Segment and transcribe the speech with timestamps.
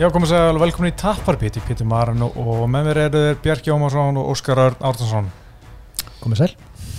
[0.00, 2.38] Já, komum að segja velkomin í Tapparpíti, Pítur Maran og,
[2.72, 5.26] með mér eru þeir Björk Jómarsson og Óskar Örn Ártansson.
[6.22, 6.54] Komið sæl.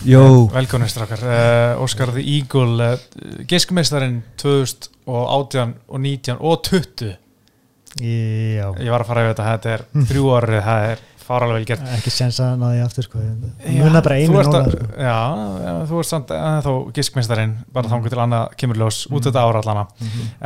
[0.06, 0.22] Jó.
[0.54, 1.24] Velkomin strakkar.
[1.26, 7.16] Uh, Óskar The Eagle, uh, giskmeistarinn 2018 og 19 og 20.
[8.06, 8.68] Já.
[8.70, 11.90] Ég var að fara yfir þetta, þetta er þrjú orðið, það er faralega vel gert.
[11.98, 13.24] Ekki sens að náði aftur sko.
[13.80, 14.62] Muna bara einu núna.
[14.62, 14.92] að- Sko.
[14.94, 15.18] Já,
[15.66, 17.96] já, þú ert samt þá giskmeistarinn, bara mm.
[17.96, 19.88] þangur til annað kemur ljós út þetta ára allana.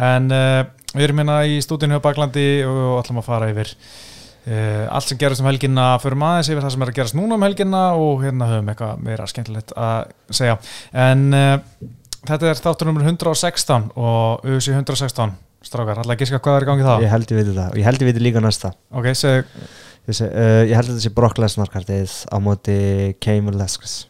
[0.08, 4.85] En uh, við erum hérna í stúdíinu á Baklandi og ætlum að fara yfir uh,
[4.95, 7.45] allt sem gerist um helginna fyrir maður yfir það sem er að gerast núna um
[7.45, 10.58] helginna og hérna höfum eitthvað meira skemmtilegt að segja.
[11.05, 11.55] En uh,
[12.26, 16.70] þetta er þáttur nummer 116 og UC 116 strákar, ætla að giska hvað er í
[16.70, 16.96] gangi þá?
[17.02, 19.48] Ég held ég veit það og ég held ég veit líka næsta Ok, seg,
[20.05, 22.76] Ég, seg, uh, ég held að þetta sé Brock Lesnar kartið á móti
[23.18, 24.04] Cameron Leskis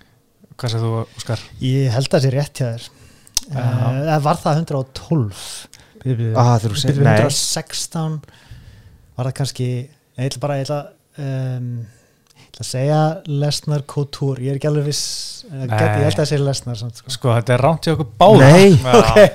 [0.56, 1.42] hvað segir þú, Óskar?
[1.64, 2.86] Ég held að það sé rétt hjá þér.
[3.46, 5.42] Uh, var það 112?
[6.38, 7.18] Ah, þú segir, byrju nei.
[7.26, 8.22] 116
[9.16, 10.80] var það kannski ég ætla bara ég ætla,
[11.24, 11.70] um,
[12.36, 13.00] ég ætla að segja
[13.44, 15.04] Lesnar Couture, ég er ekki alveg viss
[15.50, 17.14] ég, held að það sé Lesnar samt, sko.
[17.16, 18.72] Sko, þetta er rámt í okkur báða Nei.
[18.80, 19.30] Já.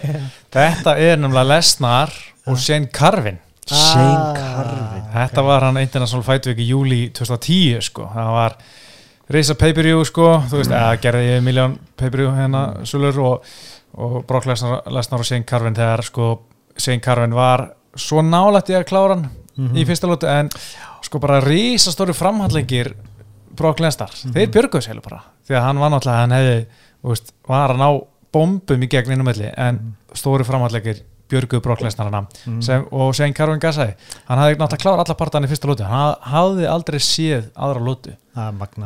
[0.57, 2.15] Þetta er nefnilega Lesnar
[2.51, 3.39] og Shane Carvin.
[3.71, 5.03] Shane Ah, Carvin.
[5.15, 8.57] Þetta var hann International Fight Week í júli 2010 sko, það var
[9.31, 13.51] reysa pay-per-view sko, þú veist, eða gerði ég miljón pay-per-view hérna sulur og,
[14.03, 16.31] og Brock Lesnar, Lesnar og Shane Carvin þegar sko
[16.79, 19.77] Shane Carvin var svo nálægt í að klára hann Mhm.
[19.77, 20.49] í fyrsta lótu en
[21.03, 22.95] sko bara reysa stóri framhandlengir
[23.57, 26.67] Brock Lesnar, þeir björguðu sér bara því að hann var náttúrulega, hann hefði
[27.05, 27.89] veist, var að ná
[28.33, 32.27] bombum í gegn innum melli en stóri framhandlengir björguðu Brock Lesnar hana
[32.63, 33.95] sem, og Shane Carvin gassaði
[34.29, 37.85] hann hafði náttúrulega klára alla partan í fyrsta lótu hann haf- hafði aldrei séð aðra
[37.85, 38.17] lótu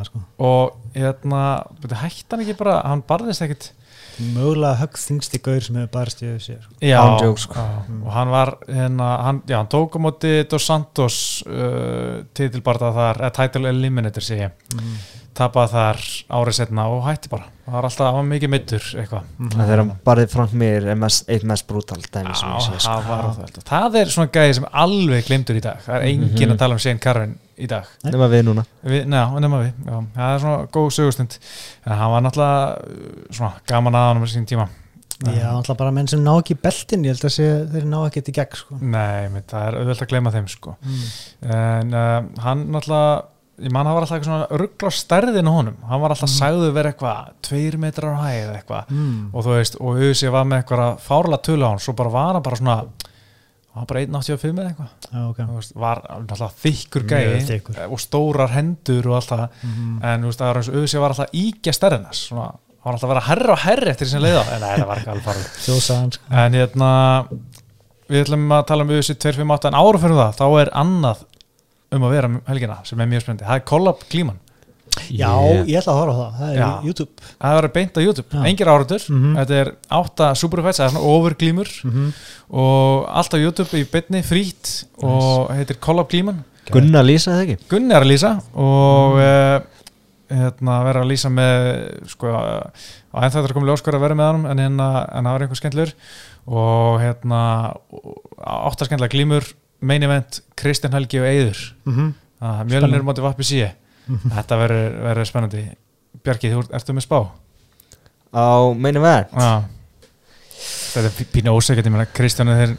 [0.03, 0.19] sko.
[0.39, 1.63] og hérna,
[2.01, 3.71] hætti hann ekki bara hann barðist ekkit
[4.35, 6.77] Mögulega högg þingsti gaur sem hefur barist í þessu sko.
[6.79, 7.01] já,
[7.41, 7.57] sko.
[7.59, 11.17] já, og hann var hérna, hann, já, hann tók á móti Dos Santos
[11.49, 14.81] uh, titilbarða þar, eða title eliminator sé ég
[15.35, 16.01] tapaði þar
[16.37, 17.49] árið setna og hætti bara.
[17.65, 19.29] Það var alltaf, mikið mittur eitthvað.
[19.41, 22.75] Það þegar hann barðið Frank Mir er mest, eitt mest brútal dæmi sem ég sé
[22.75, 22.93] Já, sko.
[23.07, 25.81] það það er svona gæði sem alveg glimtur í dag.
[25.81, 27.89] Það er enginn að tala um Shane Carvin í dag.
[28.05, 28.65] Nefna við núna.
[28.85, 31.37] Við, neða, nema við, já, það er svona góð sögustund.
[31.85, 34.69] En hann var náttúrulega uh, svona gaman að hann um sín tíma.
[35.25, 38.25] Já, alltaf bara menn sem ná ekki beltin ég held að sé, þeir ná ekki
[38.29, 38.79] í gegn sko.
[38.83, 40.73] Nei, það er auðvitað að gleyma þeim sko.
[40.83, 41.05] mm.
[41.55, 43.23] en uh, hann náttúrulega
[43.63, 46.71] ég man hann var alltaf eitthvað svona ruggla stærðin á honum, hann var alltaf sagðu
[46.75, 49.29] verið eitthvað tveir metrar á hæð eða eitthvað Mm.
[49.33, 52.33] og þú veist, og auðvitað var með eitthvað fárlega tölu á hann, svo bara var
[52.33, 52.75] hann bara svona
[53.75, 57.07] hann var bara 1.85 eða eitthvað Já, ok Þú veist, var alltaf þykkur
[57.49, 57.79] þykkur.
[57.91, 59.99] og stórar hendur og allt það Mhm.
[60.03, 63.59] en veist, það var alltaf íkja stærðinas svona, hann var alltaf að vera herra og
[63.59, 65.47] herri eftir sem leiða, en það var ekki alveg farið
[65.81, 66.19] sko.
[66.31, 67.27] en hérna
[68.09, 71.23] við ætlum að tala um auðvitað 258 en ára fyrir það, þá er annað
[71.99, 73.47] um að vera um helgina sem er mjög spennandi.
[73.49, 74.41] Það er Collab Klíman,
[75.11, 76.67] Já, Ég- ég ætla að horfa á það, það er Já.
[76.87, 77.11] YouTube.
[77.41, 78.29] Það verður beint á YouTube.
[78.31, 78.45] Já.
[78.47, 79.35] engir áratur, Mhm.
[79.35, 81.69] þetta er átta superfights, það er svona overglímur.
[81.83, 82.13] Mm
[82.55, 87.57] og allt á YouTube í beinni frýtt og heitir Collab Klíman Gunnar lýsa það ekki?
[87.69, 89.65] Gunni er að lýsa og mm.
[90.29, 94.31] hérna, vera að lýsa með sko, á enn þetta er komið ljóskar að vera með
[94.31, 95.93] honum en, hérna, en það var einhver skemmtlur
[96.45, 97.41] og hérna
[98.45, 99.51] áttar skemmtlega glímur
[99.85, 102.13] main event, Kristján Helgi og Eyður -hmm.
[102.69, 103.69] Mjölnir móti vappi síi
[104.05, 105.63] þetta verður spennandi.
[106.25, 107.19] Bjarki, þú ert- ertu með spá?
[108.35, 109.63] Á meina verð Já.
[110.95, 112.75] Þetta er pínu ósækjandi, ég meina Kristján er þeir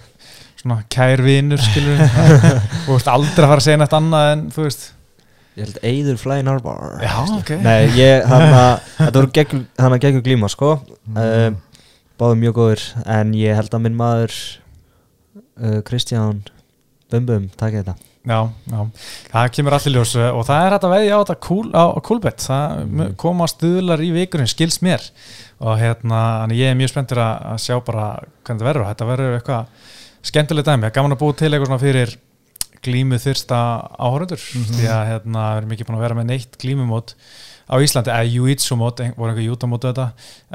[0.56, 2.00] svona kær vinur skilur
[2.87, 4.87] þú ert aldrei að fara að segja nætt annað en þú veist.
[5.56, 7.50] Ég held Eiður Flying Arbar Já, ok.
[7.65, 10.75] Nei, ég, hann að Þetta voru gegn, hann að gegn glíma, sko.
[11.09, 11.56] Mm.
[12.20, 12.82] Báðum mjög góður
[13.17, 14.37] En ég held að minn maður
[15.56, 16.43] uh, Kristján
[17.12, 17.97] Bum Bum, takk þetta.
[18.26, 18.79] Já, já,
[19.31, 21.85] það kemur allir ljós uh, og það er hægt að veðja á þetta cool, á,
[22.08, 22.43] Coolbet.
[22.43, 23.12] Það mm.
[23.23, 25.05] koma stuðlar í vikurinn skils mér.
[25.62, 26.20] Og hérna,
[26.50, 28.08] ég er mjög spenntur að, sjá bara
[28.43, 28.88] hvernig þetta verður.
[28.91, 29.93] Þetta verður eitthvað
[30.26, 32.17] skemmtileg dæmi, gaman að búa til eitthvað svona fyrir
[32.87, 33.58] glímu þyrsta
[33.94, 37.14] áhörundur því að hérna, við erum ekki búin að vera með neitt glímumót
[37.67, 40.11] á Íslandi, eða Jiu-Jitsu mót, ein- voru einhver jútamót þetta,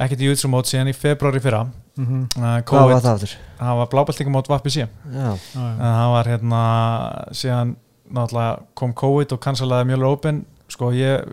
[0.06, 1.66] ekkert Jiu-Jitsu mót síðan í februari fyrra
[1.98, 2.22] Mm -hmm.
[2.38, 3.38] uh, Hvað var COVID, það aftur?
[3.60, 6.62] það var blábeltingumót Vappi síðan Já, en það var hérna
[7.32, 7.76] síðan
[8.74, 10.46] kom COVID og cancelaði Mjölur Open.
[10.68, 11.24] Sko ég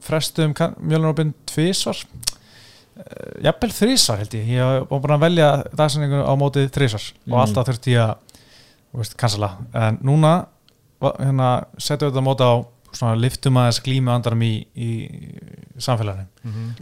[0.00, 4.46] frestu um Mjölur Open tvísvar uh, jafnvel þrísvar held ég.
[4.48, 7.32] Ég var bara að velja dagsanningu á mótið þrísvar Mm.
[7.32, 9.56] og alltaf þurfti ég að cancela.
[9.74, 10.46] En núna
[11.00, 12.54] hérna, setjum við þetta móta á
[12.92, 14.90] svona liftum aðeins glímu andarum í, í
[15.82, 16.26] samfélaginu.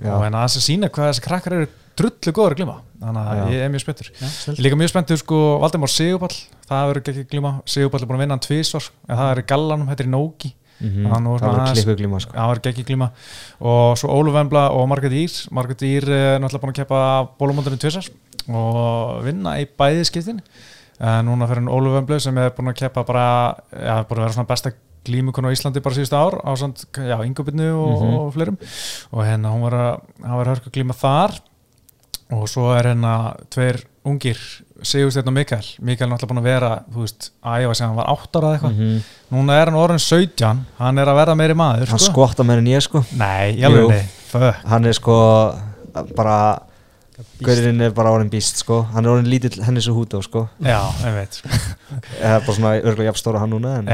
[0.03, 0.11] Já.
[0.15, 1.69] og hérna aðeins að sína hvað þessi krakkar eru
[2.01, 3.45] drullu góður að glima þannig að Já.
[3.55, 4.09] ég er mjög spenntur.
[4.21, 6.39] Ég er líka mjög spenntur sko Valdemar Sigurpall
[6.71, 9.47] það verður ekki glíma, Sigurpall er búin að vinna hann tvísvar en það er í
[9.53, 11.11] gallanum, þetta er í Nóki Mhm.
[11.21, 12.33] Nú er það var klikku glíma sko.
[12.33, 13.11] það var ekki glíma.
[13.61, 17.01] Og svo Óluf Vembla og Margrét Ír Margrét Ír er náttúrulega búin að keppa
[17.37, 18.09] bólumóndurinn tvisar
[18.49, 20.41] og vinna í bæði skiptin.
[20.99, 23.27] En núna fyrir Óluf Vembla sem er búin að keppa bara,
[23.77, 24.73] já, búin að vera svona besta
[25.05, 28.14] glímukon á Íslandi bara síðustu ár á já, yngubinnu og, Mhm.
[28.19, 28.58] og fleirum.
[29.12, 31.41] Og hérna hún var að, var hörku glíma þar.
[32.32, 34.37] Og svo er hérna tveir ungir
[34.82, 35.64] Sigursteinn og Mikael.
[35.82, 38.47] Mikael er náttúrulega búin að vera, þú veist, að æfa sem hann var 8 ára
[38.47, 38.76] eða eitthvað.
[38.76, 39.02] Mhm.
[39.32, 42.12] núna er hann orðin 17 hann er að verða meiri maður hann sko.
[42.12, 43.05] skvotta meira en ég sko.
[43.17, 43.61] Nei,
[44.64, 45.55] hann er sko
[46.17, 46.62] bara
[47.43, 48.82] Gaurinn er bara orðin býst sko.
[48.94, 50.49] Hann er orðin lítill henni svo húta sko.
[50.62, 51.49] Já, ég veit sko.
[52.23, 53.88] Eða bara svona örgulega jafn stóra hann núna en,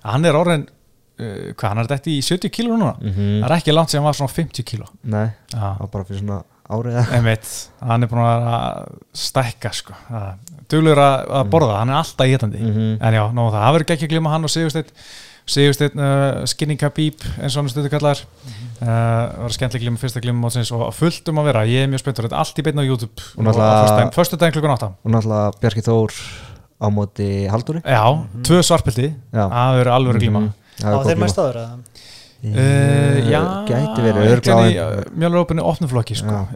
[0.00, 2.94] Já, Hann er orðin uh, Hvað, hann er þetta í 70 kíló núna?
[3.00, 3.12] Mm
[3.42, 4.88] Það er ekki langt sem hann var svona 50 kíló.
[5.04, 7.48] Nei, það var bara fyrir svona árið veit
[7.82, 8.92] Hann er búin að að
[9.24, 9.96] stækka sko.
[10.70, 12.92] Duglur að, að borða, hann er alltaf getandi Mhm.
[13.02, 14.92] En já, um það, verður ekki að glima hann og Sigursteinn
[15.50, 18.86] Sigursteinn uh, Skinny Khabib eins og hann stundu kallar uh,
[19.42, 22.28] var skemmtileg glima, fyrsta glima mótsins og fullt um að vera, ég er mjög spenntur
[22.28, 23.24] þetta er allt í beinna á YouTube.
[23.34, 26.14] Og náttúrulega- Förstu daginn klukkan 8 Og náttúrulega Bjarki Þór
[26.80, 28.02] á móti Haldúri Já,
[28.46, 29.44] tvö svarpildi, Já.
[29.52, 30.40] það verður alveg glíma.
[30.40, 30.52] Mhm.
[30.80, 32.09] Það Á er góð þeir mæst áður að Uh,
[32.40, 36.46] já, Gæti verið örgla í uh, mjölurrópunni opnuflokki sko.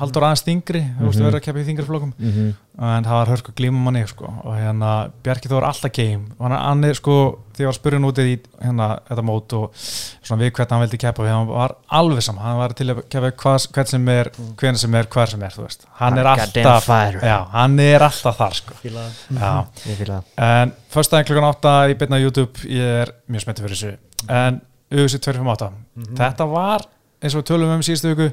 [0.00, 1.24] Haldur aðeins þingri þú veist Mhm.
[1.26, 2.50] verður að keppa í þingri flokkum Mhm.
[2.80, 4.24] en það var hörku glíma manni sko.
[4.44, 8.24] og hérna Bjarki Þór alltaf game og hann, er sko, því ég var hann úti
[8.24, 12.22] í hérna, þetta mót og svona við hvernig hann vildi keppa við hann var alveg
[12.22, 15.42] saman, hann var til að keppa hvað, hvern sem er, hvern sem er, hver sem
[15.42, 16.86] er þú veist, hann er alltaf
[17.22, 18.74] já, hann er alltaf þar sko.
[20.38, 23.96] En fyrst daginn klukkan 8 í byrna YouTube, ég er mjög spenntið fyrir þessu.
[24.28, 24.60] En
[24.90, 25.72] UFC 258,
[26.18, 26.86] þetta var
[27.22, 28.30] eins og við tölum um síðustu viku,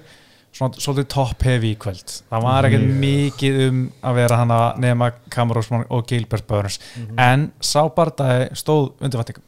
[0.58, 2.14] svona svolítið top heavy í kvöld.
[2.32, 6.80] Það var ekkert mikið um að vera hana nema Cameron og Gilbert Burns.
[7.20, 9.44] En sá bardagi stóð undir vatningum.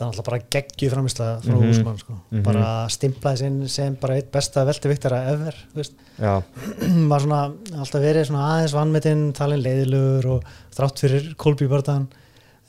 [0.00, 1.70] Það er alltaf bara geggju framislega frá Mhm.
[1.70, 2.14] Úsmann sko.
[2.32, 2.42] Mhm.
[2.42, 7.40] bara stimplaði sinn sem bara eitt besta velteviktara ever maður svona
[7.78, 12.08] alltaf verið svona aðeins vannmetinn talin leiðilegur og þrátt fyrir Já.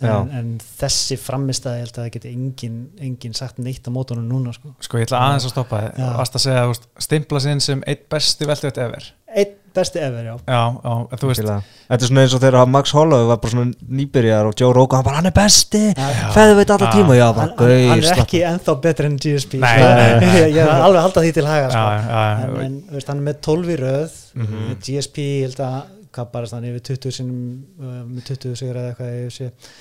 [0.09, 0.51] En, en
[0.81, 4.73] þessi framistæði held að það geti engin, engin sagt neitt á mótunum núna sko.
[4.81, 6.01] Sko ég ætla aðeins að stoppa þið.
[6.03, 6.11] Já.
[6.17, 9.11] Vast að segja, veist, stimpla sinn sem eitt besti veltið ever.
[9.31, 13.37] eitt besti ever, já Já, já, Þetta er svona eins og þegar Max Holloway var
[13.39, 16.09] bara svona nýbyrjar og Joe Rogan, hann bara hann er besti Já.
[16.35, 19.15] Feðu veit alltaf tíma, já, hann, bara hann, hann gauð er ekki ennþá betri enn
[19.23, 19.87] GSP Nei, sko.
[19.87, 20.33] nei, nei.
[20.41, 21.85] ég, ég er alveg að halda því til haga já, sko.
[21.87, 24.59] já, já, en, en veist, hann er með 12 í röð Mhm.
[24.67, 25.79] með GSP, ég held að
[26.11, 27.39] hvað bara þannig yfir 20 sinum
[27.79, 29.71] uh, með 20 sigur eða eitthvað.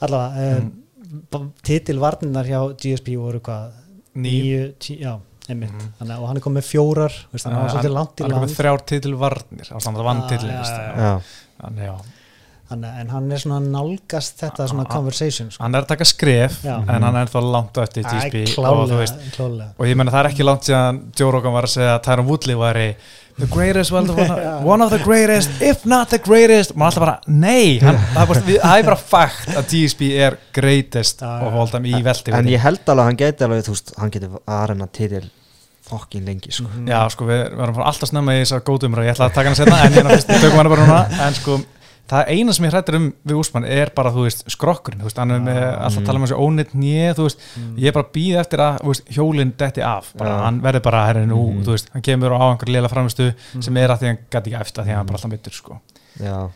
[0.00, 0.72] Allavega Mhm.
[1.34, 3.70] um, titilvarninar hjá GSP voru hvað
[4.14, 4.72] Níu.
[4.72, 5.18] 9, 10, já,
[5.48, 5.92] einmitt Mhm.
[6.00, 7.72] Þannig, og hann er komið með fjórar veist, hann var í
[8.22, 10.04] hann er komið þrjár titilvarnir, á samt að.
[12.64, 15.62] Þannig, en hann er svona nálgast þetta svona conversation sko.
[15.62, 16.78] hann er að taka skref Já.
[16.88, 18.88] en hann er þá langt eftir Æ, GSP og,
[19.78, 22.26] og ég menna það er ekki langt síðan Joe Rogan var að segja að Tyron
[22.26, 22.86] Woodley væri
[23.38, 24.18] the greatest, one, of,
[24.72, 26.74] one of the greatest if not the greatest.
[26.74, 27.78] Maður alltaf bara, nei.
[27.82, 32.50] Hann, það, er bara, er fakt að GSP er greatest og holdum í velti en
[32.50, 35.24] ég held alveg að hann geti alveg, þú veist, hann geti að reyna titil
[35.84, 36.64] fokkin lengi, sko.
[36.88, 39.04] Já, sko, við við erum alltaf snemma í þessar góðumra.
[39.04, 41.00] Ég ætla að taka hann setna, en hérna fyrst tökum hann bara núna.
[41.26, 41.58] En sko,
[42.10, 45.18] það eina sem ég hrættir um við Úsmann er bara, þú veist, skrokkurinn þú veist,
[45.22, 47.44] hann er með, alltaf að tala um þessi ónitt nýja, þú veist,
[47.80, 51.06] ég er bara að býða eftir að veist, hjólinn detti af, bara, hann verður bara
[51.08, 51.62] herri nú, Mhm.
[51.64, 53.30] þú veist, hann kemur á einhver léla framistu
[53.60, 55.80] sem er að því hann gæti ekki eftir því hann er bara alltaf mittur, sko.
[56.20, 56.50] Já,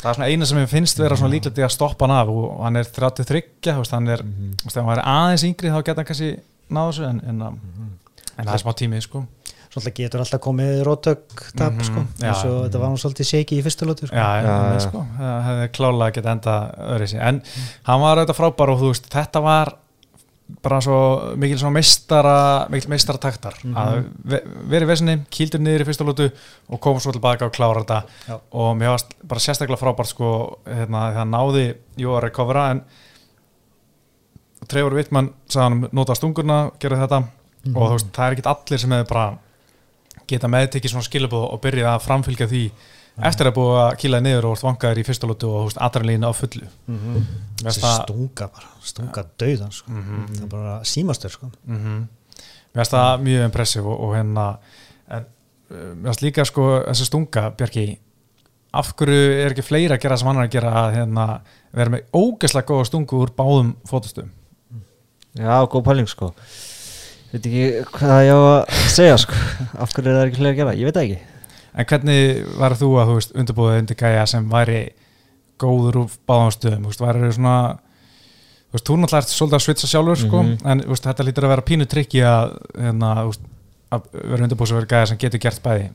[0.00, 2.28] það er svona eina sem ég finnst vera svona líklegt í að stoppa hann af
[2.28, 4.54] og hann er 33, þú veist, hann er Mhm.
[4.58, 7.42] þú veist, ef hann væri aðeins yngri þá geta hann kannski náðu þessu en, en,
[8.38, 9.26] en það er smá tímið, sko
[9.70, 12.00] Svolítið getur alltaf komið rótök tap Mhm, sko.
[12.18, 12.26] já.
[12.32, 14.16] eins og þetta var svolítið shaky í fyrstu lótu sko.
[14.16, 14.80] Já, já, Já, já.
[14.88, 16.54] Sko, það hefði klálega geta enda
[16.90, 17.42] öðru sér, en
[17.86, 19.72] hann var auðvitað frábær og þú veist, þetta var
[20.62, 20.96] bara svo
[21.38, 26.26] mikil svona meistara mikil meistara taktar að ve verið vesinni, kýldur niður í fyrsta lútu
[26.68, 28.40] og kom svo tilbaka og klára þetta Já.
[28.50, 32.82] og mér varst bara sérstaklega frábært sko, hérna, hann náði jú að recovera en
[34.66, 37.22] Trevor Wittmann sagði hann nota stungurna, gera þetta
[37.76, 39.38] og þú veist, það er ekkit allir sem hefur bara
[40.30, 42.62] geta meðtekið svona skilabóð og byrjað að framfylgja því
[43.30, 46.68] eftir að búið að kýlaði niður og vangaður í fyrsta lótu og adrenalínu á fullu
[46.86, 47.24] Mhm.
[47.60, 49.90] Mér Þessi stunga bara, stunga döðan sko.
[49.92, 50.26] Mhm.
[50.36, 51.50] það er bara símastur sko.
[51.66, 51.96] Mhm.
[52.70, 54.46] Mér finnst það mjög impressiv og, og hérna
[55.10, 55.24] en
[55.70, 57.98] uh, mér finnst líka sko þessi stunga, Björki
[58.72, 61.24] af hverju er ekki fleira að gera sem hann er að gera að hérna,
[61.74, 64.30] vera með ógeðslega góða stungu úr báðum fótustum
[65.34, 66.32] já, góð pæling, sko
[67.32, 69.34] veit ekki hvað ég á að segja sko.
[69.78, 71.18] Af hverju er það ekki fleiri að gera, ég veit það ekki.
[71.80, 74.80] En hvernig var þú að undirbúið undir gæja sem væri
[75.60, 77.54] góður úr báðum stöðum, þú veist, væri svona
[78.70, 80.58] þú veist, þú náttúrulega ert svolítið að switcha sjálfur sko, Mhm.
[80.64, 83.40] en þú veist, þetta lítur að vera pínu trikki að, hérna, þú veist,
[83.92, 85.90] að vera undirbúið sem vera gæja sem getur gert bæði.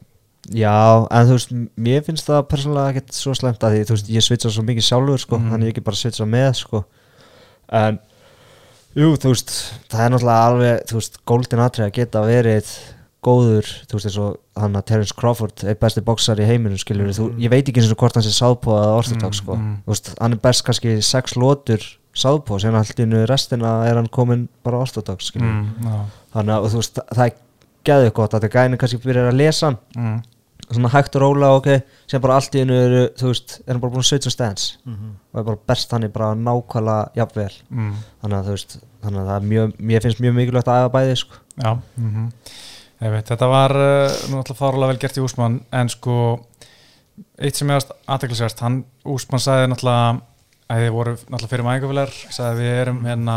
[0.54, 4.10] Já, en þú veist, mér finnst það persónulega ekkert svo slemt að því, þú veist,
[4.14, 5.50] ég switcha svo mikið sjálfur, sko, Mhm.
[5.52, 6.86] þannig ég ekki bara switcha með, sko.
[7.70, 8.00] En,
[8.96, 9.54] jú, þú veist
[9.92, 12.70] það er náttúrulega alveg, þú veist, golden atrið að geta verið
[13.26, 17.10] góður þú veist, eins og hann að Terence Crawford er besti boxar í heiminum, skiljur
[17.18, 19.78] þú, ég veit ekki eins og hvort hann sé sáðpó eða orthodox, Mm, sko, mm.
[19.88, 21.82] þú veist, hann er best kannski sex lótur
[22.16, 26.06] sáðpó, sen allt innu restina er hann komin bara orthodox, skiljur mm,
[26.38, 27.42] þannig að, þú veist, það- er
[27.86, 29.76] geðið gott að það gæni kannski byrjar að lesa hann.
[29.98, 30.22] Mm,
[30.74, 31.68] svona hægt og róla ok
[32.08, 34.78] sem bara allt í hennu eru þú veist er hann bara búin að switcha stance
[34.86, 35.12] Mhm.
[35.34, 37.54] og er bara best hann bara nákvæmlega jafnvel.
[37.70, 37.94] Mm,
[38.24, 40.94] þannig að þú veist þannig að það er mjög mér finnst mjög mikilvægt að æfa
[40.96, 41.36] bæði sko.
[41.62, 42.32] Já mm
[43.12, 46.40] veit, þetta var uh, nú alltaf fárlega vel gert í Úsmann en sko
[47.40, 50.22] eitt sem er aðteklisvært, hann Úsmann sagði náttúrulega
[50.72, 53.36] að þið voru náttúrulega fyrir mæðingafilar, sagði að við erum hérna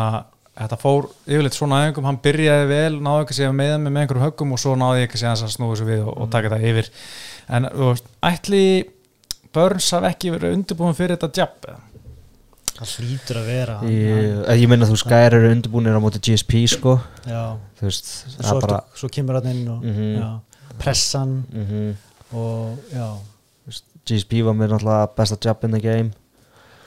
[0.59, 4.25] Þetta fór yfirleitt svona aðeingum, hann byrjaði vel, náði ekki að segja með með einhverjum
[4.27, 6.89] höggum og svo náði ekki segja að snúið svo við og, og taka þetta yfir.
[7.49, 8.63] En þú veist, ætli
[9.55, 11.55] Burns hafi ekki verið undirbúin fyrir þetta jab?
[11.69, 11.85] eða?
[12.79, 16.93] það flýtur að vera ég, ég meina þú skæri eru undirbúinir á móti GSP sko
[17.27, 17.41] já,
[17.81, 20.13] þú veist það svo, er bara svo kemur hann inn og Mhm.
[20.15, 20.29] já,
[20.79, 21.89] pressan mm
[22.39, 23.09] og já,
[24.07, 26.11] GSP var mér náttúrulega besta jab in the game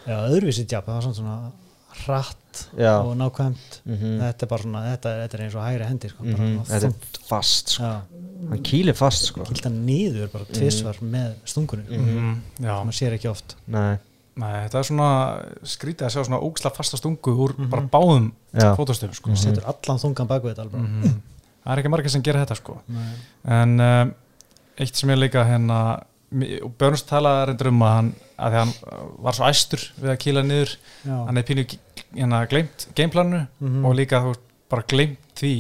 [0.08, 1.52] já öðruvísi djab, það var svona,
[2.06, 5.64] svona hratt já og nákvæmt mm þetta er bara svona, þetta, þetta er eins og
[5.66, 6.56] hægri hendi sko, -hmm.
[6.58, 7.84] bara þetta er fast sko
[8.52, 12.42] hann kýlir fast sko kýlt hann niður bara tvisvar með stungunum Mhm.
[12.60, 13.98] Já, maður sér ekki oft nei
[14.36, 17.70] nei, þetta er svona skrítið að sjá svona ógsla fasta stungu úr Mhm.
[17.70, 19.30] bara báðum fótastöfum sko.
[19.30, 19.38] Mhm.
[19.38, 21.22] setur allan þungan baku þetta Mhm.
[21.66, 22.82] Það er ekki margir sem gera þetta sko.
[22.90, 23.14] Nei.
[23.46, 24.14] En um,
[24.80, 26.02] eitt sem ég líka hérna,
[26.64, 30.14] og Björns talaði reyndur um að hann, að því hann uh, var svo æstur við
[30.16, 30.74] að kýla niður,
[31.06, 31.18] Já.
[31.28, 31.66] hann er pínu
[32.16, 33.86] hérna glemt gameplaninu Mhm.
[33.86, 34.34] og líka þú
[34.72, 35.54] bara glemt því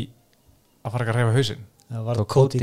[0.85, 1.63] að fara ekki að reyfa hausinn.
[1.91, 2.59] það var Cody.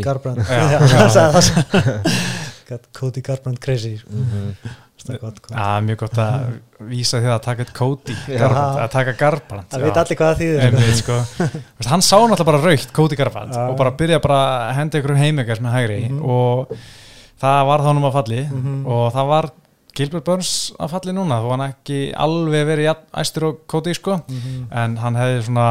[2.68, 4.54] Got Cody Garbrandt crazy Mhm.
[4.98, 6.58] það er gott Já, ah, mjög gott að
[6.90, 7.64] vísa því að taka.
[7.72, 9.70] Garbrandt, að taka Garbrandt.
[9.70, 11.18] það veit allir hvað það þýðir sko.
[11.38, 11.88] Sko.
[11.88, 13.68] Hann sá náttúrulega bara raukt Cody Garbrandt Já.
[13.70, 16.20] og bara byrja bara að henda ykkur heimegars með hægri Mhm.
[16.25, 16.75] og
[17.40, 18.87] það var þá að falli Mhm.
[18.87, 19.50] og það var
[19.99, 22.90] Gilbert Burns að falli núna þó hann ekki alveg verið
[23.23, 24.69] æstur og Cody sko Mhm.
[24.71, 25.67] en hann hefði svona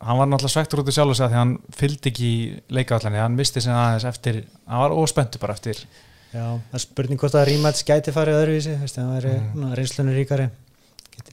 [0.00, 2.30] hann var náttúrulega svektur út í sjálf og segja því hann fylgdi ekki
[2.70, 5.84] leikavallinni, hann misti sem aðeins eftir hann var óspenntu bara eftir
[6.28, 9.74] Já, það er spurning hvort að rematch gæti farið öðruvísi, það væri mm.
[9.78, 10.50] reynslunni ríkari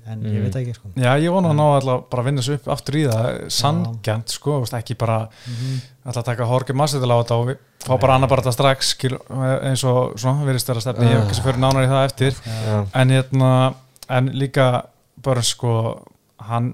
[0.08, 0.44] en ég Mm.
[0.46, 0.90] veit ekki sko.
[0.96, 4.30] Já, ég vona að ná alltaf bara að vinna sig upp aftur í það, sangjant
[4.30, 5.82] sko, ekki bara Mhm.
[6.06, 8.88] alltaf að taka Horki Masvidal á þetta og við fá bara annar bara þetta strax
[8.96, 9.18] skil,
[9.64, 12.32] eins og svona virðist vera stefni, ég hef kannski fyrir nánar í það eftir.
[12.46, 12.86] Já.
[12.94, 13.76] En hérna,
[14.10, 14.86] en líka
[15.22, 16.02] Burns sko,
[16.40, 16.74] hann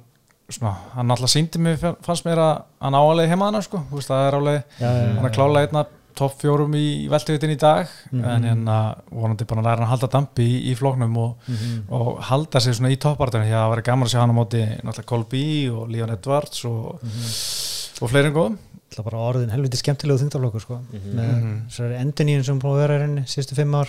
[0.50, 4.34] svona, hann alltaf síndi mig fannst mér að hann áalegi heima hana sko, það er
[4.40, 8.24] álega Já, já, já, hann er klálega einna topp fjórum í veltegutin í dag Mhm.
[8.24, 8.78] en hérna
[9.12, 11.84] vonandi bara læra hann að halda dampi í, í flóknum og, Mhm.
[11.92, 14.40] og halda sig svona í toppartunni því að það var gaman að sjá hann á
[14.40, 18.02] móti náttúrulega Colby og Leon Edwards og, Mhm.
[18.02, 18.58] og fleiri en góðum
[18.92, 20.80] Það er bara orðin helviti skemmtilegu þingtaflokkur sko.
[20.92, 21.16] Mhm.
[21.16, 21.68] með Mhm.
[21.70, 23.88] þessari enduníun sem búin að vera í rauninni síðustu fimm ár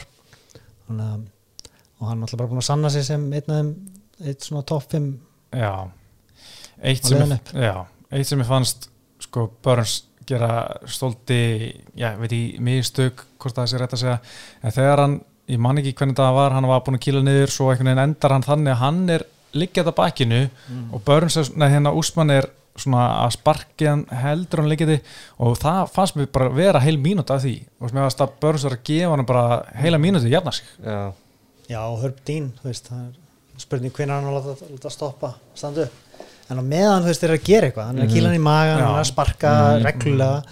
[0.89, 1.27] Þannig, að-
[2.01, 3.75] og hann er alltaf bara búin að sanna sig sem einn af þeim
[4.25, 5.19] eitt svona topp fimm
[5.53, 5.89] Já
[6.83, 8.89] Eitt sem, ég, já, eitt sem ég fannst
[9.21, 10.53] sko Burns gera
[10.91, 11.43] stóldi,
[11.99, 14.17] já, veit ég mistök, hvort það sé rétt að segja.
[14.63, 17.53] En þegar hann, ég man ekki hvernig það var hann var búin að kýla niður,
[17.53, 20.43] svo einhvern veginn endar hann þannig að hann er liggjað að bakinu
[20.93, 22.49] og Burns, er, nei, hérna Úsmann er
[22.79, 25.01] svona að sparki hann heldur hann liggjandi
[25.45, 27.57] og það fannst mér bara vera heil mínúti af því.
[27.81, 30.71] Og mér fannst að Burns var að gefa hann bara heila mínúti jafna sig.
[30.81, 31.13] Já.
[31.69, 35.35] Já, Herb Dean, þú veist, það er spurning hvernig hann er að láta, láta stoppa
[35.55, 36.12] standu upp
[36.51, 38.43] en á meðan þú veist, þeir að gera eitthvað hann er að kýla hann í
[38.43, 39.53] magan, hann er að sparka
[39.85, 40.43] reglulega,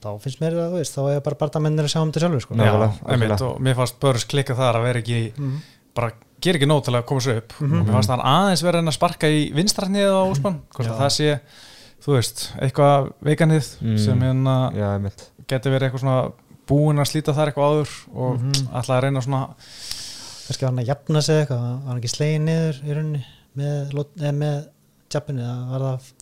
[0.00, 2.40] þá finnst mér það, þú veist, þá er bara barndamennir að sjá um þetta sjálfur
[2.46, 2.54] sko.
[2.54, 5.56] Já, Nákvæmlega, einmitt, og mér fannst Burns klikka þar að vera ekki Mhm.
[5.94, 7.52] bara gera ekki nóg til að koma sér upp.
[7.60, 11.10] Og mér fannst hann aðeins vera að sparka í vinstrætnið á Úsmann, hvort að það
[11.18, 11.40] sé
[12.00, 13.98] þú veist, eitthvað veikanið Mm.
[13.98, 14.70] sem hérna
[15.46, 16.32] geti verið eitthvað svona
[16.66, 18.68] búin að slíta þar eitthvað áður og mm Mhm.
[18.72, 19.48] ætlaði að reyna svona
[20.46, 23.24] kannski var hann að jafna sig eitthvað var hann ekki slegin niður í rauninni
[23.56, 24.66] með, með
[25.10, 25.44] tjappinu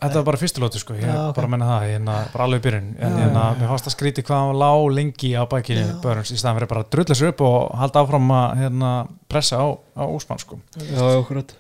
[0.00, 1.37] Þetta var bara fyrstu lótu sko, ég Já, ok.
[1.37, 3.59] bara menna það hérna, bara alveg byrjun, en Já, hérna, já, já.
[3.61, 5.95] mér fannst að skríti hvað hann lá lengi á bækinu Já.
[6.02, 8.92] Burns í staðan fyrir bara að drulla sér upp og halda áfram að hérna,
[9.28, 10.61] pressa á, á Úsmann sko.
[10.80, 11.52] já okkurat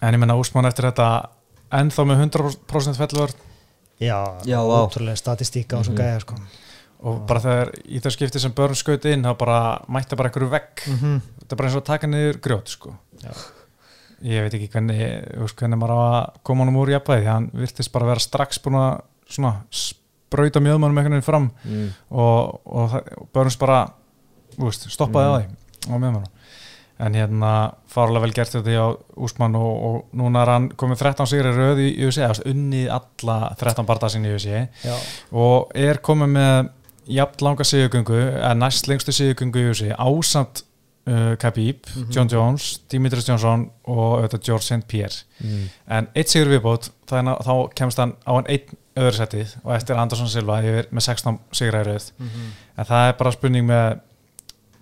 [0.00, 1.08] en ég menna Úsmann eftir þetta
[1.78, 3.36] ennþá með 100% fellvörð
[4.00, 6.38] já, Já, ótrúlega statistíka og svo gæja sko.
[7.02, 10.50] og bara þegar í það skipti sem börn skaut inn þá bara mætti bara einhverju
[10.54, 11.20] vegg -hmm.
[11.42, 12.94] þetta er bara eins og að taka niður grjót sko.
[13.22, 13.30] Já.
[14.26, 15.02] Ég veit ekki hvernig
[15.42, 18.62] veist, hvernig maður á að koma honum úr jafnvæði því hann virtist bara vera strax
[18.64, 21.86] búin að svona sprauta mjöðmannum einhvern veginn fram mm.
[22.10, 23.84] og, og, og börns bara
[24.58, 25.30] veist, stoppaði Mm.
[25.30, 26.34] á því á mjöðmannum
[26.98, 27.52] en hérna
[27.86, 28.88] fárlega vel gert þetta á
[29.22, 33.86] Úsmann og, og núna er hann komið 13 sigri röð í eða unnið alla 13
[33.86, 34.96] barða sinni í UFC já,
[35.30, 36.72] og er komið með
[37.08, 40.64] jafn langa sigurgöngu eða næst lengstu sigurgöngu í USA ásamt
[41.08, 42.10] uh, Khabib, Mhm.
[42.12, 44.84] John Jones Dimitris Johnson og auðvitað George St.
[44.88, 45.68] Pierre Mm.
[45.88, 49.96] en eitt sigur viðbót þannig að þá kemst hann á einn öðru setið og eftir
[49.96, 54.00] Andersson Silva yfir með 16 sigra í rauð en það er bara spurning með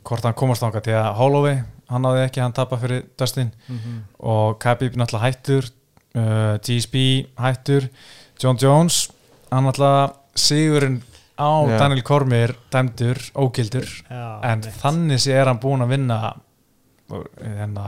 [0.07, 3.53] hvort hann komast þangað til að Holloway hann náði ekki, hann tapar fyrir Dustin
[4.19, 5.69] og Khabib náttúrulega hættur
[6.17, 7.89] uh, GSP hættur
[8.43, 9.11] John Jones,
[9.53, 11.03] hann náttúrulega sigurinn
[11.37, 11.79] á Já.
[11.79, 14.77] Daniel Cormier dæmdur, ógildur já, en mitt.
[14.81, 16.19] þannig sé er hann búin að vinna
[17.39, 17.87] hérna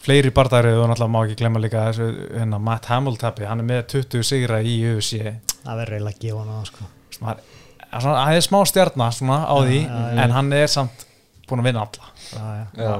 [0.00, 3.68] fleiri bardærið og náttúrulega má ekki glemma líka þessu hérna, Matt Hamill tapi, hann er
[3.68, 5.18] með 20 sigra í UFC
[5.60, 6.90] það verður eiginlega að gefa hann á sko.
[7.18, 10.22] Það er er smá stjarnar svona á því já, já.
[10.24, 11.06] en hann er samt
[11.50, 12.46] búin að vinna alla já,
[12.78, 12.84] já.
[12.86, 12.94] Já.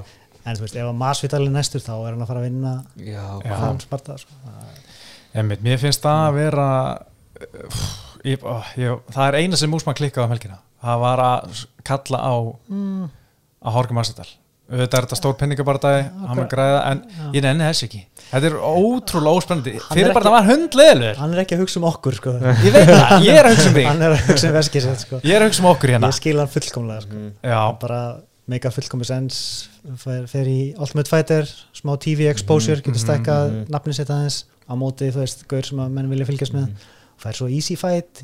[0.45, 2.75] en þú veist, ef að Masvidal er næstur þá er hann að fara að vinna
[3.63, 4.35] hann sparta sko.
[5.31, 6.69] Einmitt, mér finnst það að vera
[7.47, 7.83] uh,
[8.27, 10.61] ég, ó, ég, það er eina sem Úsmann klikkaði um helgina.
[10.81, 12.35] Það var að kalla á
[12.71, 13.09] mm.
[13.61, 14.29] að Horki Marsetal
[14.71, 15.37] auðvitað er þetta stór
[16.51, 17.01] græða, en
[17.35, 18.01] ég nenni þess ekki.
[18.31, 19.73] Þetta er ótrúlega óspennandi.
[19.81, 22.35] Er fyrir bara það var hundleðilur hann er ekki að hugsa um okkur sko.
[22.67, 23.89] ég veit það, ég er að hugsa um þig.
[23.89, 25.21] Hann er að hugsa um veskið sitt sko.
[25.27, 26.13] ég er að hugsa um okkur hérna.
[26.13, 27.19] Ég skil hann fullkomlega sko.
[27.19, 27.33] Mm.
[27.51, 28.01] já, bara
[28.51, 29.43] mega fullkomi sens
[30.05, 33.67] fer, fer í Ultimate Fighter smá TV exposure, getur mhm, stækkað mhm.
[33.75, 34.45] nafni sitt aðeins.
[34.71, 38.23] Á móti þú veist, gaur sem að menn vilja fylgjast með fær svo easy fight,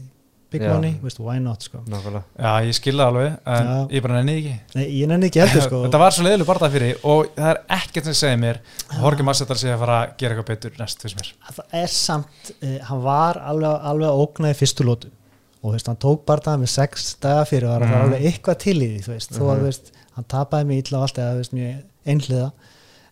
[0.50, 0.70] big Já.
[0.72, 1.80] money veist, why not sko.
[1.90, 2.22] Nákvæmlega.
[2.38, 3.74] Já, ég skilða alveg en Já.
[3.96, 4.76] ég bara nenni því ekki.
[4.78, 5.80] Nei, ég nenni ekki heldur sko.
[5.86, 8.60] Þetta var svo leiðileg barndagi fyrir og það er ekkert sem segir mér
[9.02, 11.32] Horki Marsetal sé að fara að gera eitthvað betur næst fyrst mér.
[11.50, 15.74] Það er samt, uh, hann var alveg, alveg að ógna í fyrstu lótu og þú
[15.74, 18.76] veist, hann tók bara það með sex daga fyrir og það var alveg eitthvað til
[18.78, 19.60] í því þú veist, þó að Mhm.
[19.60, 22.50] þú veist, hann tapaði mig illa og allt eða þú veist, mjög einhliða.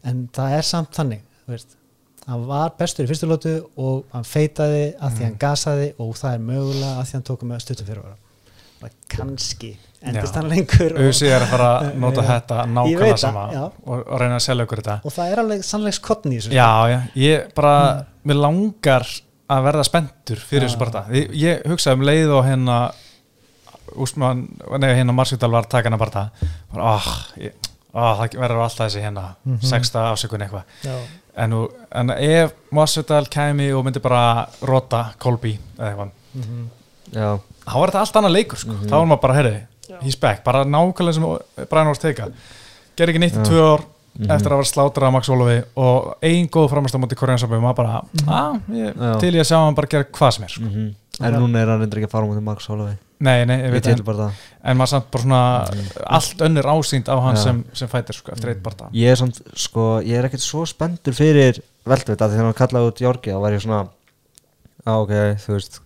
[0.05, 1.75] En það er samt þannig þú veist,
[2.27, 5.25] hann var bestur í fyrstu lótu og hann feitaði að því Mhm.
[5.25, 8.17] hann gasaði og það er mögulega að því hann tók með stuttum fyrir ára
[8.85, 10.41] það kannski endist Já.
[10.41, 13.63] hann lengur og, Uzi er að fara að nota þetta nákvæmlega það, sama já.
[13.87, 16.53] og, og reyna að selja okkur þetta og það er alveg sannleiks kottn í þessu
[16.53, 17.77] Já, já, ég bara,
[18.25, 19.07] mér langar
[19.55, 22.79] að verða spenntur fyrir þessu barða ég, ég hugsaði um leið og hérna
[24.01, 24.47] Úsmann,
[24.81, 26.23] nei, hérna Marskjöldal var að taka hennar barða
[26.73, 27.09] bara, ah,
[27.39, 27.53] ég,
[27.95, 29.61] ah, það verður alltaf þessi hérna Mhm.
[29.63, 30.65] sexta ásökun eitthvað.
[31.37, 31.53] En,
[31.93, 36.65] en ef Marskjöldal kæmi og myndi bara rota Kolby eða eitthvað, Mhm.
[37.15, 38.71] Já, þá var þetta allt annað leikur sko.
[38.73, 38.89] Mhm.
[38.89, 39.61] þá var maður bara, herri,
[40.03, 42.29] he's back bara nákvæmlega sem Brian Ors teika
[42.97, 43.45] ger ekki nýtt í Já.
[43.45, 43.85] tvö ár
[44.19, 44.31] Mhm.
[44.31, 47.77] eftir að vera slátrað af Max Olofi og ein góð framast á móti Koreansaböfum maður
[47.77, 49.19] bara, að, ég, Já.
[49.21, 50.63] til ég að sjá hann bara gera hvað sem er sko.
[50.65, 53.57] mm en núna er hann reyndir ekki að fara á mútið Max Holloway nei, nei,
[53.65, 54.03] ég veit en,
[54.65, 55.89] en maður samt bara svona Mhm.
[56.19, 57.43] allt önnur ásýnd á hann Já.
[57.45, 60.65] sem, sem fætir sko, eftir eitt barða Ég er samt, sko, ég er ekkert svo
[60.69, 63.83] spenntur fyrir veltveit að þegar hann kallaði út Jorgi þá var ég svona
[64.85, 65.81] á ok, þú veist,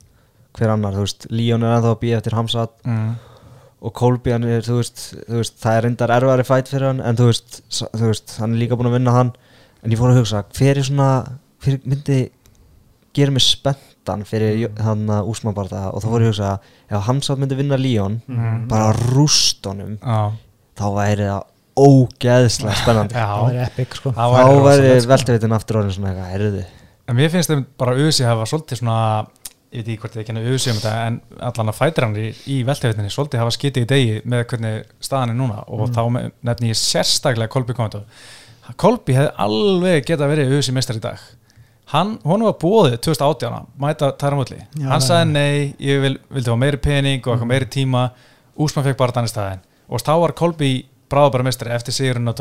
[0.59, 0.93] hver annar?
[0.99, 2.73] Þú veist, Leon er ennþá að býja eftir Hamzat.
[2.85, 3.17] Mm.
[3.81, 3.93] og
[4.35, 7.29] hann er, þú veist, þú veist það er reyndar erfari fætt fyrir hann en þú
[7.29, 9.31] veist, þú veist, hann er líka búin að vinna hann.
[9.85, 12.31] En ég fór að hugsa, hver er svona hver myndi
[13.15, 13.43] gera mig
[14.09, 16.51] spenntan fyrir hann að úsmanbarta og þá fór ég að hugsa,
[16.91, 18.67] ef Hamzat myndi vinna Leon Mm.
[18.69, 20.33] bara rúst honum Já,
[20.77, 21.43] þá væri það
[21.79, 23.15] ógeðslega spennandi.
[23.15, 24.11] Já, það væri epic sko.
[24.13, 25.09] Þá væri sko.
[25.13, 26.65] velteveitin aftur orðin svona eitthvað, heyrðu.
[27.09, 29.27] En mér finnst þeim bara Uzi hafa svolítið svona
[29.71, 32.27] ég veit ekki hvort þið henni Uzi um þetta en allan að fætir hann í,
[32.49, 35.63] í veltevitinni svolítið hafa skitið í degi með hvernig staðan er núna.
[35.69, 38.03] Og þá me- nefni ég sérstaklega Kolby Komato
[38.77, 41.19] Kolby hefði alveg geta verið Uzi mestar í dag
[41.93, 46.53] hann, hún var bóðið 2018 mæta Tæra Mulli, Já, hann sagði nei ég vil, vildi
[46.53, 48.11] hafa meiri pening og eitthvað meiri tíma.
[48.59, 50.35] Úsmann fekk bara þannig staðin og þá var
[51.33, 52.35] bara mestari eftir sigurinn á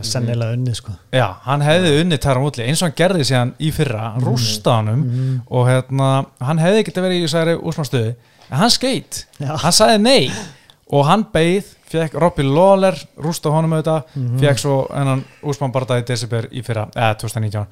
[0.00, 0.94] er sennilega unnið sko.
[1.14, 4.78] Já, hann hefði unnið Tæra Mútli eins og hann gerði síðan í fyrra, hann rústa
[4.80, 5.04] honum
[5.46, 6.08] og hérna,
[6.42, 8.14] hann hefði getið verið í þessari úsmannstöðu,
[8.48, 10.32] en hann skeitt hann sagði nei.
[10.90, 16.06] Og hann beið, fekk Robby Lawler rústa honum auðvitað, fekk svo hennan úsmann barða í
[16.08, 17.68] desember í fyrra eða 2019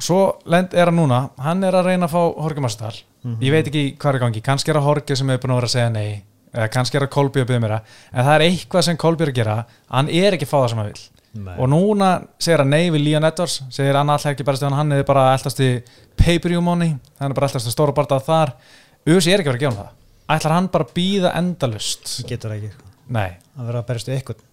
[0.00, 0.18] svo
[0.50, 2.96] lend er hann núna, hann er að reyna að fá Horki Massadal,
[3.44, 4.42] ég veit ekki hvað er gangi.
[4.44, 6.22] Kannski er að Horki sem er búin að vera að segja nei.
[6.50, 9.36] Eða kannski er að Kolby að byggja mér en það er eitthvað sem Kolby að
[9.36, 9.56] gera.
[9.92, 11.52] Hann er ekki að fá það sem hann vil Nei.
[11.62, 12.08] og núna
[12.42, 13.60] segir hann nei við Leon Edwards.
[13.70, 15.68] Segir hann alltaf ekki bara stöðan hann er bara eldast í
[16.18, 16.96] pay-per-view money.
[17.20, 18.52] Hann er bara í stóra barndað þar.
[19.06, 19.94] UFC er ekki verið að gefa hann það.
[20.34, 22.90] Ætlar hann bara að býða endalust getur ekki sko.
[23.10, 24.46] nei, að vera að berjast við eitthvað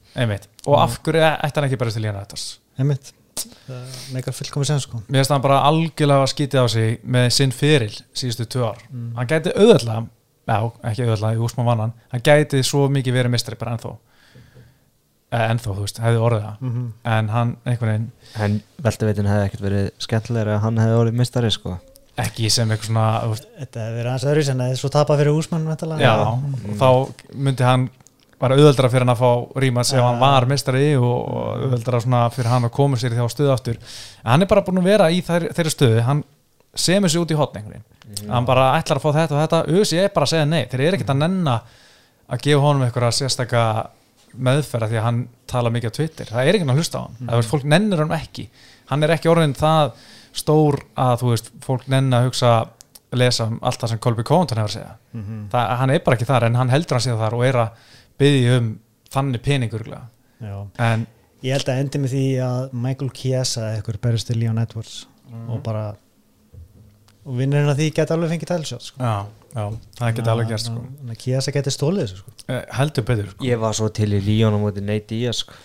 [0.65, 2.45] og af hverju ætti hann ekki bara til Leon Edwards?
[2.77, 3.11] Einmitt
[4.13, 5.01] meikar fullkomið sen sko.
[5.07, 8.83] Mér finnst hann bara algjörlega að skítið á sig með sinn feril síðustu tvö ár.
[9.17, 10.07] Hann gæti auðvitað
[10.47, 12.23] já, ekki auðvitað, í úsmann vannan hann.
[12.23, 13.95] Gæti svo mikið verið mistari bara ennþá.
[15.27, 16.59] Eh, ennþá, þú veist, hefði orðið það.
[16.61, 16.83] Mhm.
[17.03, 21.51] en hann einhvern veginn En veltaveitin hefði ekkert verið skemmtilegur ef hann hefði orðið mistari
[21.51, 21.79] sko.
[22.17, 23.07] Ekki sem eitthvað svona
[23.59, 25.67] þetta hefur verið aðeins öðru sem að svo tapa fyrir úsmann
[25.99, 26.39] já, og
[26.79, 26.89] þá
[27.35, 27.89] myndi hann
[28.37, 32.67] var auðveldra fyrir hann að fá rímans ef hann var mistari og, svona fyrir hann
[32.67, 33.79] að koma sér í þá stöðu aftur.
[34.23, 36.03] En hann er bara búin að vera í þær, þeirri stöðu.
[36.05, 36.23] Hann
[36.77, 38.29] semur sig út í hotn einhvern veginn.
[38.29, 39.61] Hann bara ætlar að fá þetta og þetta.
[39.65, 41.57] Auðvitað er bara að segja nei, þeir eru ekkert að nenna
[42.27, 43.63] að gefa honum eitthvað sérstaka
[44.37, 45.19] meðferða því að hann
[45.49, 46.29] tala mikið á Twitter.
[46.29, 48.47] Það er ekki að hlusta á hann, það veist, fólk nennir hann ekki.
[48.91, 49.93] Hann er ekki orðin það
[50.37, 52.51] stór að þú veist, fólk nenn að hugsa
[53.17, 54.95] lesa um allt það sem Colby Covington hefur að segja.
[55.15, 55.43] Mhm.
[55.53, 57.69] það, hann er bara ekki þar en hann heldur hann síðan þar og er að
[58.21, 58.73] byggja um
[59.13, 60.57] þannig peningur Já.
[60.83, 61.05] en
[61.45, 64.97] ég held að endi með því að Michael Chiesa eða eitthvað berjast til Leon Edwards
[65.47, 65.87] og bara
[67.27, 69.01] og vinnurinn að því geti alveg fengið tælsjátt sko.
[69.03, 69.15] já,
[69.53, 69.65] já,
[69.99, 70.83] það geti alveg gerst sko.
[71.23, 72.35] Chiesa geti stólið þessu sko.
[72.47, 73.47] Eh, heldur betur sko.
[73.47, 75.57] Ég var svo til í Líón á móti Nate Diaz sko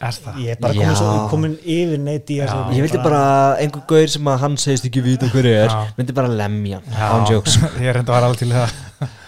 [0.00, 0.36] er það?
[0.40, 2.48] ég er bara komin, svo, komin yfir neitt í Já.
[2.72, 3.22] Ég vildi bara
[3.60, 5.80] einhver gaur sem að hann segist ekki vita hverju er Já.
[5.98, 9.10] myndi bara lemja ég er enda að vera alveg til í það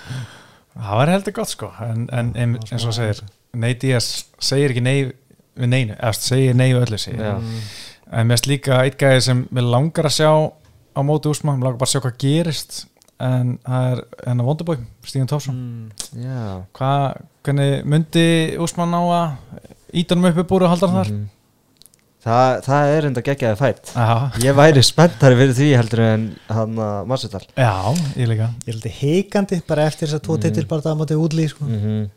[0.76, 1.70] það var heldur gott sko.
[1.84, 4.06] En, en, en eins og segir Nate Diaz
[4.40, 4.96] segir ekki nei
[5.52, 7.42] við neinu, eða segir nei við öllu segir.
[8.12, 10.30] En finnst líka eitt gæði sem við langar að sjá
[10.92, 12.80] á móti úsma, við langar bara að sjá hvað gerist
[13.22, 16.40] en það er hennar Wonderboy Stíðan Tófsson, mm, Já.
[16.74, 17.04] Hvað
[17.46, 18.24] hvernig myndi
[18.60, 19.68] úsmann á að
[20.02, 21.12] ítanum uppi búru og halda hann þar?
[21.12, 21.28] Mhm.
[22.22, 24.10] Það, það er enda geggjaði fætt Já,
[24.44, 27.72] Ég væri spenntari fyrir því heldur en hann að Massadal já,
[28.14, 30.42] ég líka ég held að heikandi bara eftir þess að tvo Mm.
[30.46, 31.64] titil bara það mátti útlý sko.
[31.66, 32.10] mm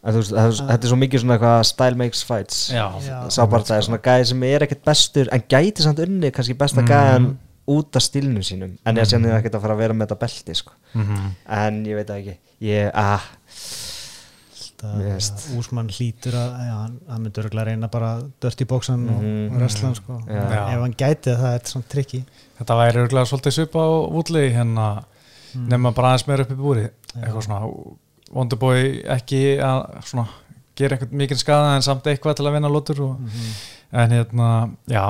[0.00, 3.28] það- þetta er svo mikið svona eitthvað style makes fights Já, Já.
[3.30, 6.56] Sá bara það er svona gæði sem er ekkert bestur en gæti samt unni kannski
[6.56, 6.88] besta Mhm.
[6.88, 7.36] gæðan
[7.68, 10.18] út af stílnum sínum en ég sem þið ekkert að fara að vera með þetta
[10.18, 10.72] belti sko.
[10.94, 11.30] Mhm.
[11.48, 13.22] en ég veit það ekki ég, ah,
[15.58, 19.50] Úsmann hlýtur að já, hann, myndi örgulega reyna bara dört í bóksan Mhm.
[19.52, 20.20] og wrestlan sko.
[20.26, 20.42] Já.
[20.74, 22.24] ef hann gæti það, það er svona trikki
[22.60, 25.04] Þetta væri örgulega svolítið svipa á Woodley hérna
[25.54, 27.70] nema bara aðeins meira upp í búri eitthvað svona
[28.32, 30.28] Wonderboy ekki að svona
[30.76, 33.16] gera einhvern mikið skada en samt eitthvað til að vinna lótur og,
[33.92, 35.02] en hérna, já,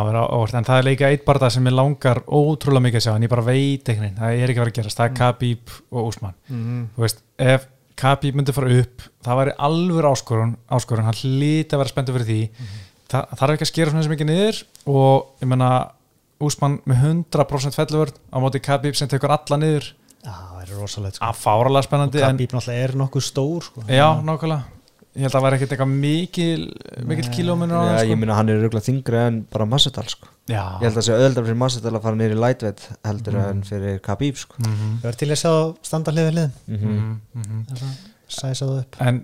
[0.56, 3.28] en það er líka eitt barða sem ég langar ótrúlega mikið að sjá en ég
[3.28, 4.96] bara veit veginn, það er ekki að vera að gerast.
[4.96, 6.34] Það er Khabib og Usman.
[6.48, 6.88] Mhm.
[6.96, 7.66] þú veist, ef
[8.00, 12.28] Khabib myndi fara upp það væri alveg áskorun, áskorun hann hlýti að vera spenntur fyrir
[12.30, 12.68] því.
[13.10, 15.70] Það þarf ekki að skera svona sem ekki niður og ég menna
[16.40, 19.90] Úsmann með 100% felluvörð á móti Khabib sem tekur alla niður.
[20.24, 21.26] Já, það er rosalegt sko.
[21.28, 23.84] að fáralega spennandi en, Khabib náttúrulega er nokkuð stór sko.
[23.88, 24.79] já, nákvæmlega
[25.20, 26.62] ég held að það væri ekkert eitthvað mikil
[27.10, 27.34] mikil Nei.
[27.36, 28.20] kilóminur á já, það ég sko.
[28.22, 30.28] minna hann er röglega þingri en bara Massadal sko.
[30.48, 33.36] já, ég held að það sé öðuldar fyrir Massadal að fara niður í lightweight heldur
[33.44, 34.56] en fyrir Khabib sko.
[34.64, 35.52] Mhm, Við erum til að sjá
[35.90, 37.92] standa hlið við hlið mm mhm, mhm.
[38.30, 39.20] Sæsa það upp en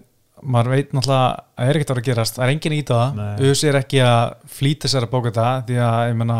[0.46, 2.90] maður veit náttúrulega að það er ekkert að vera að gerast það er engin ít
[2.92, 3.44] á það.
[3.50, 6.38] US er ekki að flýta sér að bóka þetta því að ég menna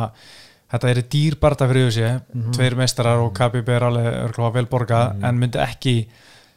[0.66, 2.52] þetta er dýr barða fyrir US Mhm.
[2.52, 5.24] tveir meistarar og Khabib er alveg örgulega vel borgað Mhm.
[5.24, 5.96] en myndi ekki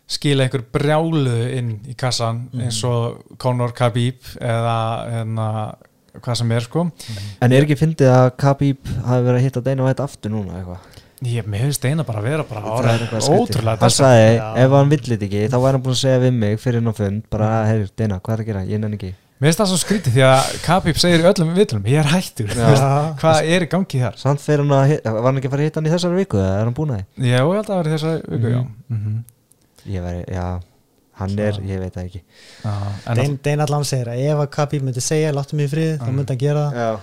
[0.10, 2.62] skila einhver brjálu inn í kassan Mhm.
[2.66, 4.78] eins og Conor Khabib eða
[5.14, 5.50] hérna,
[6.20, 6.88] hvað sem er sko.
[7.42, 10.80] En er ekki fyndið að Khabib hafi verið að hitta Dana White aftur núna eitthvað?
[11.22, 13.40] Ég mér finnst eina bara að vera bara Það skrítið.
[13.40, 16.34] ótrúlega hann sagði, ef hann vill þetta ekki þá væri hann búin að segja við
[16.34, 19.14] mig fyrir hann á fund bara, heyr, Dana, hvað er að gera, ég nenni ekki.
[19.40, 22.48] Mér finnst það svo skrítið því að Khabib segir í öllum vitlum ég er hættur,
[23.20, 24.16] hvað er í gangi þar?
[24.20, 26.38] Samt fyrir hann að, var hann ekki að fara að hitta hann í þessari viku
[26.40, 27.28] eða er hann búin að því?
[27.30, 28.56] já, ég held að það var þessa viku, Mhm.
[28.56, 28.62] já.
[28.96, 29.24] Mhm.
[29.88, 30.60] Ég veri, já,
[31.20, 32.22] hann er, ég veit það ekki
[33.16, 36.08] Dein, Dein allan segir að ef að Khabib myndi segja láttu mig í frið, þá
[36.10, 36.16] Mm.
[36.20, 37.00] myndi hann gera það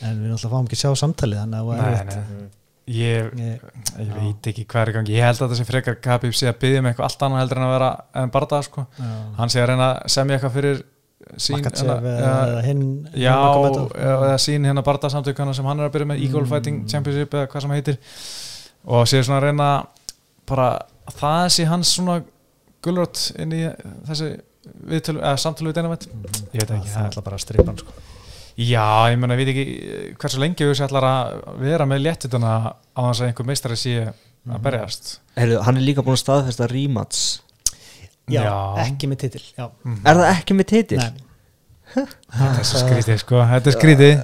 [0.00, 1.98] en við náttúrulega fáum ekki að sjá samtalið þannig að það er nei.
[1.98, 2.56] rétt
[2.88, 3.60] ég, Ég-
[4.00, 6.46] ég veit ekki hvað er í gangi ég held að það sé frekar Khabib sé
[6.48, 8.86] að byggja með eitthvað allt annað heldur en að vera en barða sko.
[8.98, 9.10] Já.
[9.36, 10.82] hann sé að reyna að semja eitthvað fyrir
[11.36, 13.90] sín hérna, eða hinn já, hinn Magomedov.
[14.00, 16.48] eða sín hérna barða samtökana sem hann er að byrja með Eagle Mm.
[16.48, 17.98] Fighting Championship eða hvað sem heitir
[18.86, 19.86] og sé svona að reyna
[20.46, 22.18] bara að það sé hans svona
[22.84, 23.64] gulrótt inn í
[24.08, 24.28] þessi
[24.88, 26.08] viðtölu, eða samtölu við Dynamite
[26.52, 27.96] ég veit það ekki, er það alltaf bara stripan sko.
[28.58, 33.00] Já, ég meina, ég veit ekki hversu lengi við ætlar að vera með léttutuna á
[33.06, 35.12] þess að einhver meistari sé að berjast.
[35.38, 37.20] Heyrðu, hann er líka búin að staðfesta rematch
[38.28, 38.56] já, Já.
[38.84, 39.68] ekki með titil já.
[39.84, 40.00] Mhm.
[40.04, 40.98] er það ekki með titil?
[40.98, 41.24] Nei,
[41.94, 44.14] þetta er skrítið sko, þetta er skrítið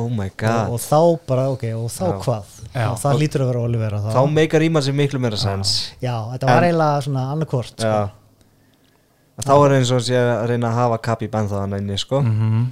[0.00, 0.74] oh my og, god.
[0.74, 2.12] Og þá bara, ok, og þá Já.
[2.26, 2.52] hvað?
[2.74, 2.86] Já.
[2.90, 6.48] og það lítur að vera Oliver þá meikar íma sér miklu meira sens já, þetta
[6.50, 7.90] var eiginlega svona annarkvort sko.
[7.90, 8.08] já.
[9.44, 12.20] Þá er eins og sé að reyna að hafa kapp í bænþá hann inni sko.
[12.22, 12.66] Mm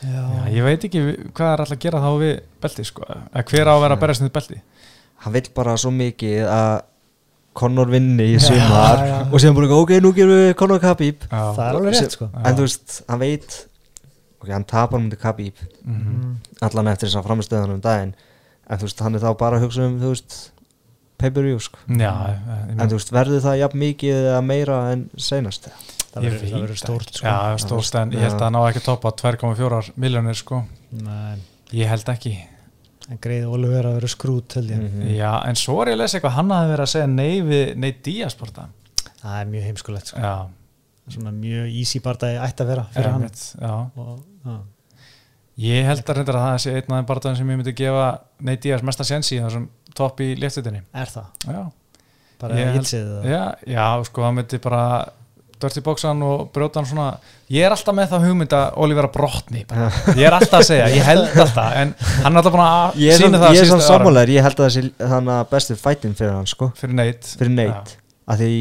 [0.00, 0.20] já.
[0.24, 1.00] Já, ég veit ekki
[1.36, 2.30] hvað er alltaf að gera þá við
[2.64, 4.60] belti sko, að hver á að vera að berjast við belti?
[5.20, 6.70] Hann vill bara svo mikið að
[7.60, 11.78] Conor vinni í sumar og síðan bara ok, nú gerum við Conor Khabib það er
[11.80, 12.28] alveg rétt sko.
[12.40, 13.56] En þú veist, hann veit
[14.40, 15.54] ok, hann tapar mútið Khabib.
[15.84, 18.14] Mm allan eftir þess að framistöðan um daginn.
[18.68, 20.34] En þú veist, hann er þá bara að hugsa um þú veist,
[21.20, 21.78] pay-per-view sko.
[21.88, 22.10] Já,
[22.76, 25.70] en þú veist, verður það jafn mikið eða meira en seinast?
[26.10, 27.26] Það verður- veit það verður stórt sko.
[27.26, 31.36] Já, stórt en ég held að hann á ekki að toppa 2,4 miljónir sko, Nei,
[31.72, 32.34] ég held ekki.
[33.10, 34.78] En greið Oliver að vera skrút held ég.
[34.78, 35.16] Mhm.
[35.16, 36.36] Já, en svo er ég að lesa eitthvað.
[36.36, 38.68] Hann hafði verið að segja nei við nei díasporta
[39.22, 40.18] það er mjög heimskulegt sko.
[40.20, 40.46] Já,
[41.10, 43.30] svona mjög easy bardagi ætti að vera fyrir hann.
[43.96, 44.58] og, já.
[45.60, 48.04] Ég held að reyndar að það sé einn af þeim barðan sem ég myndi gefa
[48.48, 49.66] Ney Díaz mesta sensi í þessum
[49.98, 51.62] topp í léttutinni er það, Já,
[52.40, 54.82] bara Ég held- ítsið já, já, sko það myndi bara
[55.60, 57.08] dörti bóksan og brjóta hann svona.
[57.52, 59.90] Ég er alltaf með það hugmynd að Olivera brotni bara.
[60.16, 63.18] ég er alltaf að segja, ég held alltaf en hann er alltaf búin að ég
[63.20, 63.84] sína samt- það ég er árin.
[63.90, 66.70] sammálaður, ég held að það sé þannig að bestu fætin fyrir hann sko.
[66.80, 67.92] Fyrir neitt fyrir neitt,
[68.24, 68.54] að því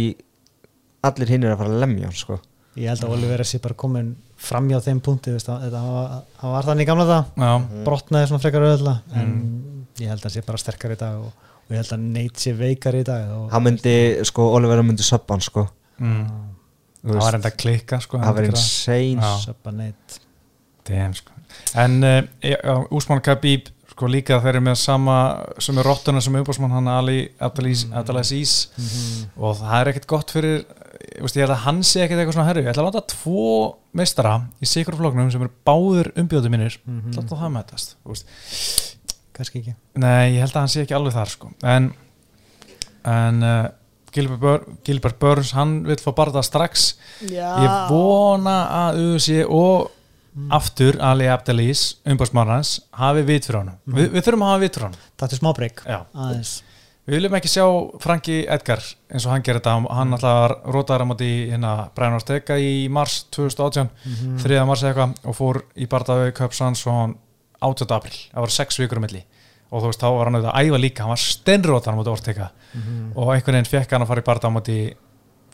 [1.08, 2.40] allir hinn er að fara að lemja hann sko.
[2.76, 6.68] Ég held að Oliver sé bara komin fram hjá þeim punkti þetta var, hann var
[6.70, 7.52] þannig í gamla það Já,
[7.88, 9.86] brotnaði svona frekar auðvitað en Mm.
[10.00, 12.40] ég held að hann sé bara sterkar í dag og, og ég held að Nate
[12.46, 13.96] sé veikar í dag og, hann myndi,
[14.30, 15.66] sko, Oliver myndi söppa hann sko.
[16.00, 16.24] Mm.
[17.04, 19.34] Þú það var enda að klikka sko, það var insane.
[19.44, 20.22] Söppa Nate.
[20.88, 21.36] Damn, sko.
[21.80, 25.16] En uh, Úsmann Khabib sko líka þeir eru með sama
[25.60, 28.54] sem er rottuna sem er umbásmann hann Ali Abdelaziz Abdelaziz
[29.36, 30.62] og það er ekkert gott fyrir
[31.00, 33.16] ég, veist, ég held að hann sé ekkert eitthvað svona herri ég ætla að láta
[33.16, 33.48] tvo
[33.96, 37.02] meistara í sikur floknum sem eru báður umbjóðu mínir mm.
[37.02, 37.18] -hmm.
[37.18, 37.98] láta það mætast
[39.36, 41.52] kannski ekki Nei, ég held að hann sé ekki alveg þar sko.
[41.64, 41.92] en
[43.08, 43.68] en uh,
[44.12, 47.48] Gilbert, Bur Gilbert Burns hann vil fá barða strax Já.
[47.64, 48.58] ég vona
[48.88, 49.92] að UFC og
[50.56, 54.88] aftur Ali Abdelaziz umbásmannans hafi vit fyrir honum Vi, við þurfum að hafa vit fyrir
[54.88, 56.00] honum þetta er smá breyk Já.
[56.14, 56.54] aðeins
[57.10, 57.64] Við viljum ekki sjá
[58.04, 62.58] Franki Edgar eins og hann gerir þetta, hann alltaf rótaður á móti hérna Brian Ortega
[62.62, 64.36] í mars 2018, Mhm.
[64.44, 64.66] 3.
[64.70, 67.16] mars eitthvað og fór í bardaðu Cup Sans og hann
[67.62, 67.92] 18.
[67.96, 69.24] april, það var 6 vikur um milli
[69.72, 72.12] og þú veist, þá var hann auðvitað að æfa líka hann var steinrótaður á móti
[72.14, 73.12] Ortega Mhm.
[73.16, 74.94] og einhvern veginn fekk hann að fara í bardaðu á móti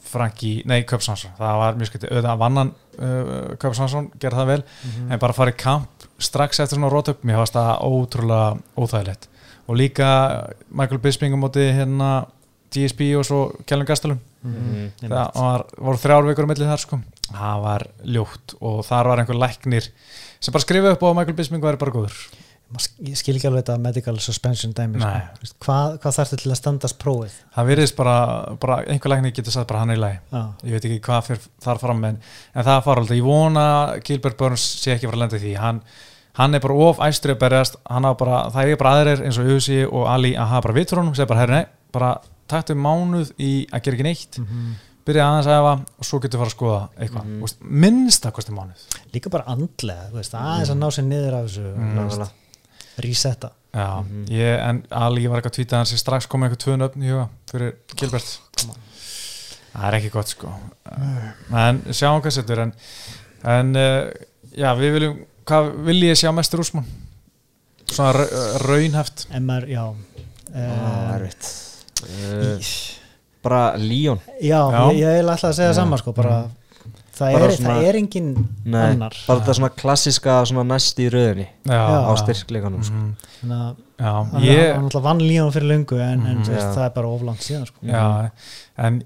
[0.06, 4.38] Franki, nei, Cup Sans það var mjög skætti, auðvitað vann hann uh, Cup Sansson, gerði
[4.38, 5.12] það vel Mhm.
[5.12, 5.90] en bara í kamp
[6.20, 9.28] strax eftir svona rótöp mér fannst það ótrúlega óþægilegt
[9.68, 10.08] og líka
[10.70, 12.10] Michael Bisping á móti hérna
[12.76, 14.20] GSP og svo Kjellum Gastelum.
[14.46, 14.90] Mhm.
[15.02, 17.00] það var, voru þrjár vikur á milli þar sko.
[17.32, 19.88] Það var ljótt og þar var einhver læknir
[20.40, 22.18] sem bara skrifa upp á að Michael Bisping væri bara góður.
[23.06, 25.54] Ég skil ekki alveg þetta medical suspension dæmi sko.
[25.64, 27.36] Hvað, hvað þarf til að standast prófið?
[27.56, 28.16] Það virðist bara,
[28.60, 30.18] bara einhver læknir getur sagt bara hann er í lagi.
[30.34, 30.42] Já.
[30.66, 32.18] ég veit ekki hvað fyrir þar fram en,
[32.54, 35.40] en það fara alltaf, ég vona að Gilbert Burns sé ekki að fara að lenda
[35.40, 35.54] í því.
[35.62, 35.82] Hann,
[36.38, 37.78] hann er bara of æstri að berjast.
[37.88, 41.16] Bara, það er bara aðrir eins og Uzi og Ali að hafa bara vitur honum,
[41.16, 42.16] segja bara herri nei bara
[42.52, 44.76] taktu mánuð í að gera ekki neitt Mhm.
[45.06, 47.70] byrja aðeins að efa og svo getur fara að skoða eitthvað, mm -hmm.
[47.84, 48.82] minnst að kosti mánuð.
[49.14, 52.30] Líka bara andlega veist, aðeins að ná sér niður af þessu Mm.
[52.98, 53.52] resetta.
[53.74, 57.04] Já, ég, en Ali var eitthvað að tvíta hans ég strax komið eitthvað tvö nöfn
[57.04, 58.40] í huga fyrir Gilbert.
[59.76, 60.48] Það er ekki gott sko.
[61.52, 62.74] En sjáum hvað setur en,
[63.44, 64.12] en uh,
[64.56, 66.88] já, við viljum hvað vil ég sjá mestur úsmann
[67.86, 69.28] svona ra- raunhæft.
[69.36, 69.86] En maður, já.
[70.56, 72.70] Það uh, er uh,
[73.46, 74.22] Bara Líón.
[74.42, 75.78] Já, ég, ég er alltaf að segja Já.
[75.78, 76.38] sama sko, bara,
[77.16, 78.30] það, er, svona- það er engin
[78.66, 82.94] Nei, annar bara þetta svona klassiska svona næst í röðinni já, á styrkleikanum sko.
[82.94, 83.16] Mhm.
[83.46, 86.48] Þannig að hann ég hann alltaf vann líðan fyrir löngu en, en Mhm.
[86.50, 87.80] veist, það er bara oflant síðan sko.
[87.88, 88.32] Já,
[88.78, 89.04] en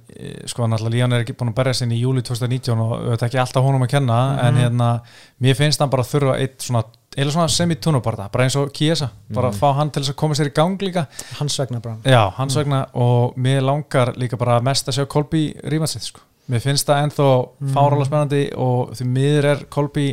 [0.47, 3.29] sko náttúrulega Líán er ekki búin að berja sinni í júli 2019 og þetta er
[3.29, 4.61] ekki alltaf honum að kenna en Mhm.
[4.63, 5.01] hérna,
[5.41, 6.83] mér finnst hann bara þurfa eitt svona,
[7.15, 9.59] eða svona semi-tunubarda bara eins og Kiesa, bara Mhm.
[9.59, 12.55] fá hann til þess að koma sér í gang líka hans vegna bara Já, hans
[12.55, 16.19] vegna og mér langar líka bara mest að sjá Kolby rímansið sko.
[16.49, 17.27] Mér finnst það ennþá
[17.59, 17.73] Mm.
[17.75, 20.07] fárálega spennandi og því miður er Kolby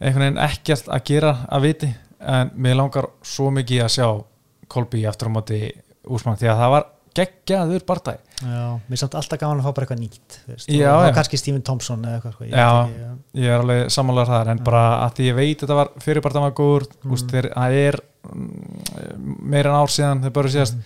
[0.00, 4.08] einhvern veginn ekkert að gera að viti en mér langar svo mikið að sjá
[4.68, 5.60] Kolby aftur á móti
[6.08, 6.86] úsmann því að það var
[7.18, 10.92] geggjaður bardagi Já, mér er samt alltaf gaman að fá bara eitthvað nýtt veist, Já,
[10.94, 11.14] og já.
[11.16, 12.68] kannski Stephen Thompson eða eitthvað ég Já.
[12.84, 13.10] ekki, já.
[13.42, 16.54] Ég er alveg sammálaður þar en bara að því ég veit þetta var fyrirbartan var
[16.60, 17.16] góður Mm.
[17.56, 17.98] það er
[18.32, 20.82] mm, meira en ár síðan þeir börju síðast mm.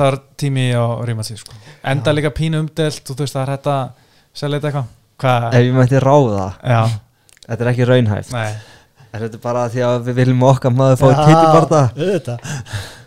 [0.00, 1.54] Það var tími á rímansið sko.
[1.84, 2.16] enda Já.
[2.16, 3.76] líka pínu umdelt og þú veist það er þetta
[4.34, 4.90] selja þetta eitthvað.
[5.20, 6.48] Hvað, Ef ég mætti ráða.
[6.64, 6.82] Já,
[7.46, 8.32] þetta er ekki raunhæft.
[8.32, 8.52] Nei,
[9.04, 12.52] en þetta er bara því að við viljum okkar maður fá auðvitað.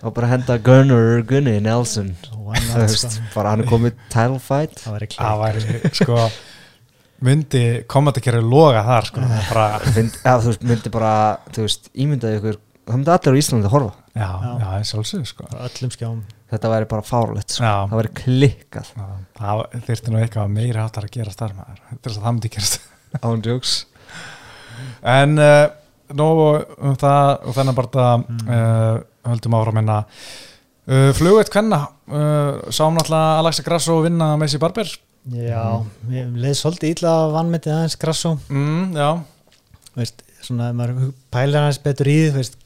[0.03, 2.13] Og bara henda Gunnar Gunni Nelson.
[2.35, 4.75] Why Þú not, veist, bara hann er komið title fight.
[4.83, 6.19] Það væri klart væri sko
[7.23, 9.23] myndi komandi loga þar sko.
[9.23, 11.13] Er bara, Mynd, ja, veist, myndi bara,
[11.55, 14.51] þú veist, ímyndaði ykkur það myndi allir á Íslandi að horfa já, Já.
[14.61, 15.47] já, já sjálfsög sko.
[15.67, 16.19] Öllum skjám.
[16.53, 17.63] Þetta væri bara fárlegt, sko.
[17.65, 17.75] Já.
[17.89, 18.91] það væri klikkað.
[18.97, 19.07] Já,
[19.39, 22.53] það þyrfti nú eitthvað meira áttar að gera starf maður, þetta er að það myndi
[22.57, 22.79] gerast.
[23.25, 23.73] Án jokes.
[25.13, 25.65] En uh,
[26.17, 29.97] nú um það og þennan bara uh, höldum áfram hérna.
[30.83, 31.77] Uh, flugveitt kvenna
[32.11, 34.89] uh, sáum náttúrulega Alexa Grasso vinna Messi Barber.
[35.31, 35.79] Já,
[36.11, 38.33] ég leið svolítið illa að vannmetið aðeins Grasso.
[38.51, 39.07] Mm, Já,
[39.95, 42.57] veist, svona, ef maður pælar hans betur í því, veist,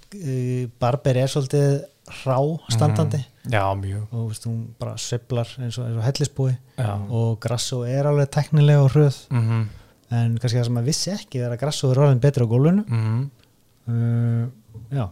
[0.79, 1.81] Barber er svolítið
[2.23, 2.37] rá
[2.71, 3.19] standandi.
[3.51, 4.05] Já mjög.
[4.11, 6.53] Og veist, hún bara sveiflar eins og, og hellisbúi.
[6.77, 9.19] Já, og Grasso er alveg teknilega og hröð.
[9.33, 9.67] Mm
[10.13, 12.83] en kannski það sem maður vissi ekki er að Grasso er orðin betur á gólfinu.
[12.87, 13.23] -hmm.
[13.91, 14.45] uh,
[14.91, 15.09] já.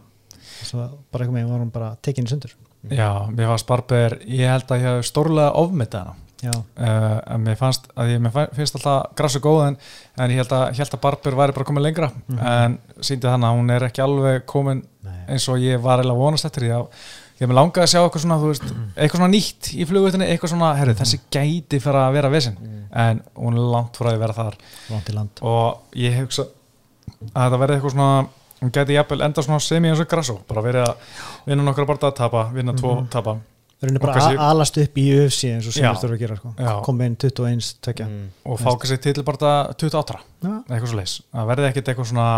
[0.64, 0.78] Svo
[1.10, 2.54] bara eitthvað með var hún bara tekinni sundur.
[2.88, 6.14] Já, mér fannst Barber ég held að ég hef stórlega ofmyndið hana.
[6.14, 9.76] já, uh, en mér fannst að ég finnst alltaf Grasso góð en,
[10.20, 12.10] en ég held að, ég held að Barber væri bara komin lengra.
[12.36, 15.22] En síndi þannig að hún er ekki alveg komin Nei.
[15.32, 17.00] eins og ég var eiginlega vonast eftir því að
[17.40, 20.70] ég með langaði að sjá eitthvað svona, veist, eitthvað svona nýtt í flugveitinni, eitthvað svona,
[20.78, 22.56] herru, þessi gæti fyrir að vera vesinn,
[22.96, 24.56] en hún er langt því að vera þar.
[24.92, 25.42] Langt í land.
[25.44, 28.14] Og ég hugsa að þetta verði eitthvað svona,
[28.62, 31.20] hún gæti jafnvel enda svona semi eins og grasso, bara verið að
[31.50, 33.36] vinna nokkra bara að tapa, vinna tvo tapa
[33.82, 36.36] verður Og bara að alast upp í UFC eins og sem þú þurfa að gera
[36.38, 36.52] sko.
[36.86, 38.28] Koma inn 21, tökja Mm.
[38.44, 42.28] og fá kannski til bara 28 já, eitthvað svo leis, að verði ekkit eitthvað svona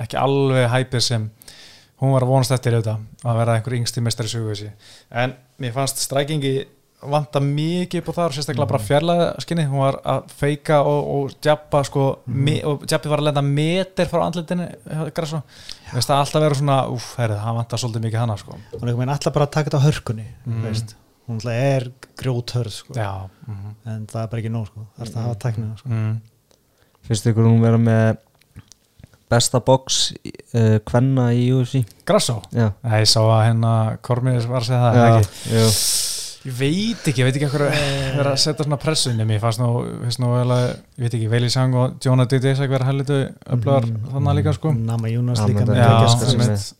[0.00, 1.30] ekki alveg hæpið sem
[2.00, 4.70] hún var að vonast eftir auðvitað að vera einhver yngsti mestari sögu
[5.10, 6.66] en mér fannst strækingi
[7.12, 11.34] vanta mikið upp á þar, sérstaklega bara fjarlæða skinni, hún var að feika og, og
[11.44, 14.68] djappa sko, me, og djappi var að lenda meter frá andlitinu
[15.16, 15.40] græsó,
[15.94, 18.60] veist það alltaf vera svona úf, herrið, það vantar svolítið mikið hana sko.
[18.76, 20.62] hún er alltaf bara að taka þetta á hörkunni Mm.
[20.68, 20.96] veist.
[21.26, 21.90] hún alltaf er
[22.22, 22.94] grjóthörð sko.
[22.94, 23.10] já,
[23.46, 24.86] mm en það er bara ekki nóg sko.
[24.96, 25.88] það er það að hafa tæknina sko.
[25.88, 26.16] mm.
[27.08, 28.16] finnst ykkur hún vera með
[29.26, 30.12] besta box
[30.54, 33.72] uh, kvenna í UFC græsó, já, ég sá að hérna
[34.06, 35.16] Kormir var að segja það, já, já.
[35.16, 36.05] ekki.
[36.46, 37.72] Ég veit ekki, ég veit ekki hvað
[38.16, 39.68] vera að setja svona pressu inn í mig, fannst nú,
[40.04, 43.16] fannst nú vel að, ég veit ekki, Veili Sang og Jonah Didi Isak vera hellitu
[43.50, 44.10] öflugar Mhm.
[44.12, 44.72] þannig líka sko.
[44.72, 46.74] Nama Jónas Já, líka með það Já, er sko.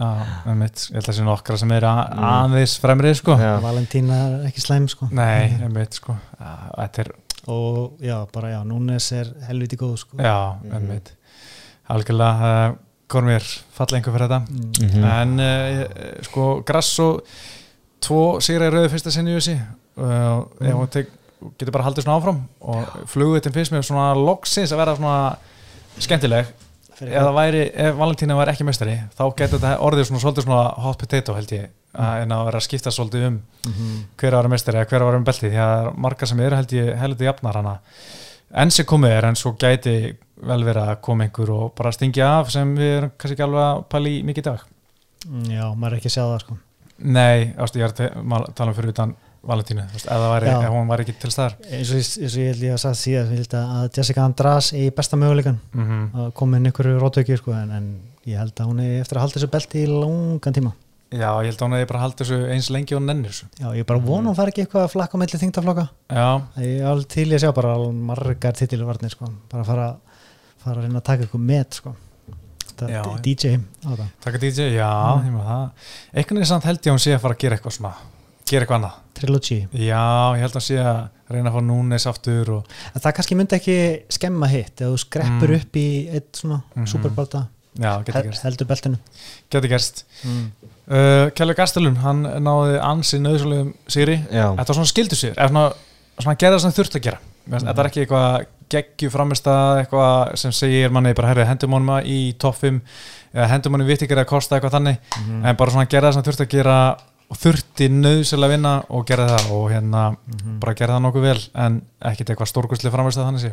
[0.00, 0.10] Já,
[0.48, 2.08] einmitt, ég held að sé nokkra sem eru a-
[2.46, 3.36] aðeins fremrið sko.
[3.36, 3.60] Já.
[3.60, 5.08] Valentína er ekki slæm sko.
[5.12, 6.16] Nei, einmitt sko.
[6.40, 7.10] Já, þetta er,
[7.52, 10.16] og já, bara já, Núnes er helviti góð sko.
[10.16, 10.72] já, Mhm.
[10.72, 11.12] einmitt.
[11.90, 12.76] Algjörlega, uh,
[13.10, 13.42] Kormir,
[13.74, 14.46] falla einhver fyrir þetta.
[14.48, 14.72] Mm.
[14.86, 15.04] Mhm.
[15.04, 15.84] En uh,
[16.22, 17.20] sko, Grasso,
[18.00, 19.56] tvo sigra í rauðu fyrsta sinni í þessi.
[20.00, 21.10] Uh, ef hún tek,
[21.58, 25.20] getur bara haldið svona áfram og flugvitin finnst mér svona loksins að vera svona
[26.00, 26.50] skemmtileg.
[27.00, 30.98] Það væri, ef Valentína var ekki mestari þá getur þetta orðið svona svolítið svona hot
[31.00, 33.94] potato held ég, að, en að vera að skipta svolítið um Mhm.
[34.20, 36.94] hver var mestari eða hver var um beltið, því að margar sem eru held ég
[37.00, 37.74] heldur jafnar hana.
[38.52, 42.28] Enn sem komið er en svo gæti vel verið að koma einhver og bara stingja
[42.40, 44.60] af sem við erum kannski ekki alveg að pæla í mikið dag.
[45.28, 46.56] Mm, já, maður er ekki að sjá það sko.
[47.00, 50.04] Nei, ástu, ég er að tala um fyrir utan Valentínu, ef
[50.74, 51.54] hún var ekki til staðar.
[51.72, 54.66] Eins og, ég- eins og ég held ég að sagt síðan ég að Jessica András
[54.76, 57.86] í besta möguleikan mm að koma inn ykkur rótöki sko, en, en
[58.28, 60.74] ég held að hún er eftir að halda þessu belti í langan tíma.
[61.10, 63.48] Já, ég held að hún hefði bara haldið þessu eins lengi og nennir þessu.
[63.58, 66.28] Já, ég bara vona hún fari ekki eitthvað að flakka á milli þingtaflokka Já,
[66.60, 67.72] ég er alveg til í að sjá bara
[68.12, 69.32] margar titilvarnir sko.
[69.50, 69.88] bara fara,
[70.60, 71.96] fara að reyna að taka eitthvað met sko.
[72.88, 73.02] Já.
[73.02, 74.90] þetta DJ á það taka DJ, já,
[75.20, 75.36] mm.
[76.14, 77.92] Einhvern veginn samt held ég að hún sé að fara að gera eitthvað svona
[78.50, 80.04] gera eitthvað annað Trilogy Já,
[80.36, 82.64] ég held að hún sé að reyna að fá núnes aftur og
[82.94, 83.76] en það kannski myndi ekki
[84.16, 85.60] skemma hitt ef þú skreppur Mm.
[85.60, 86.86] upp í eitt svona Mhm.
[86.86, 87.46] superbalta
[87.78, 88.98] já, getur hel, gerst, heldur beltinu
[89.50, 90.04] getur gerst.
[90.24, 90.50] mm.
[90.90, 95.48] Uh, Kjellur Gastelum, hann náði ansi nöðsöluðum sigri já, Þetta var svona skildu sigur, eða
[95.48, 95.72] svona,
[96.18, 97.18] svona gerða sem þurft að gera
[97.48, 102.18] Þetta er ekki eitthvað geggju framist eitthvað sem segir manni bara herrið hendum honum í
[102.38, 102.80] topp 5
[103.34, 105.46] eða hendum honum vittikir að kosta eitthvað þannig Mhm.
[105.46, 106.96] en bara svona gerða sem þurft að gera
[107.30, 110.60] og þurfti nöðsölu að vinna og gera það og hérna Mhm.
[110.60, 113.52] bara gera það nokkuð vel en ekkit eitthvað stórkustli framist þannig sé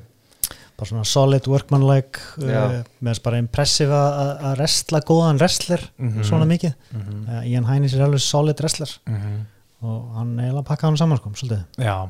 [0.77, 6.21] bara svona solid workmanlike uh, með þess bara impressive að- restla góðan wrestler Mhm.
[6.23, 9.45] svona mikið mm uh, Ian Hainis er alveg solid wrestler -hmm.
[9.81, 12.09] og hann er að pakka hann saman sko, svolítið Já,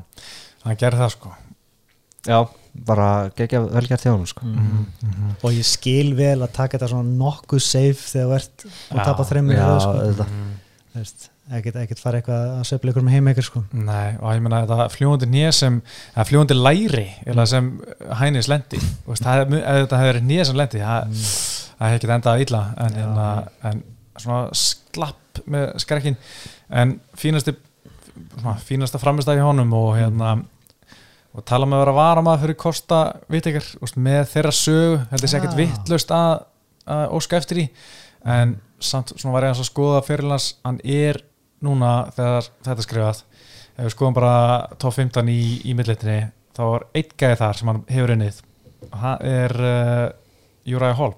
[0.64, 1.34] hann gerði það sko
[2.28, 2.38] já,
[2.88, 4.44] bara gegja velgjart hjá hann sko.
[4.46, 5.34] mm -hmm.
[5.42, 9.04] og ég skil vel að taka þetta svona nokkuð safe þegar þú ert og Já.
[9.04, 9.92] tapa þreymur já, sko.
[9.92, 10.54] Mhm.
[11.50, 14.88] ekkert, ekkert fara eitthvað að söfla ykkur með heimeikur sko Nei, og ég meina þetta
[14.90, 15.82] fljúandi nýja sem
[16.16, 17.80] eða fljúandi læri eða sem
[18.20, 21.00] hænis lendi þetta hefur nýja sem lendi það,
[21.78, 23.82] það hefði ekki endað illa en, en, en
[24.18, 26.16] svona slapp með skrekkin
[26.70, 27.54] en fínasti
[28.40, 30.36] svona, fínasta framistæði honum og hérna
[31.36, 33.00] og tala með að vera varamaður fyrir Kosta
[33.30, 33.66] Vittekar
[33.96, 34.54] með þeirra
[35.12, 35.60] heldur sé ekkert Já.
[35.60, 36.34] vittlust að,
[36.88, 37.66] að óska eftir í
[38.28, 41.20] en samt svona var ég að skoða fyrirlans hann er
[41.64, 43.22] núna þegar þetta er skrifað
[43.78, 44.34] ef við skoðum bara
[44.82, 46.20] top 15 í, í millitinni
[46.56, 48.42] þá er eitt gæði þar sem hann hefur unnið
[48.88, 50.04] og það er uh,
[50.68, 51.14] Uriah Hall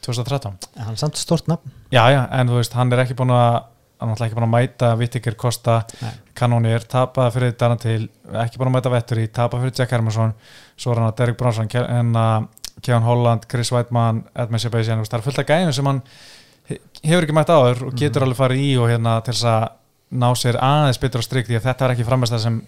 [0.00, 3.18] 2013 en hann er samt stort nafn já já en þú veist hann er ekki
[3.18, 3.60] búin að
[4.00, 6.12] hann er ekki búin að mæta Vittikir Kosta Nei.
[6.40, 8.08] Kanónir, tapaði fyrir Darantil
[8.42, 10.34] ekki að mæta Vetturi, tapaði fyrir Jack Hermansson
[10.80, 11.68] svo er hann að Derek Bronson
[12.80, 16.02] Kevin Holland, Chris Weidmann Edmund Sebastian, það er fullt af gæðum sem hann
[16.70, 19.68] he- hefur ekki mætt áður og getur alveg farið í og hérna til þess að
[20.20, 22.58] ná sér aðeins betur á strik því að þetta er ekki framist það sem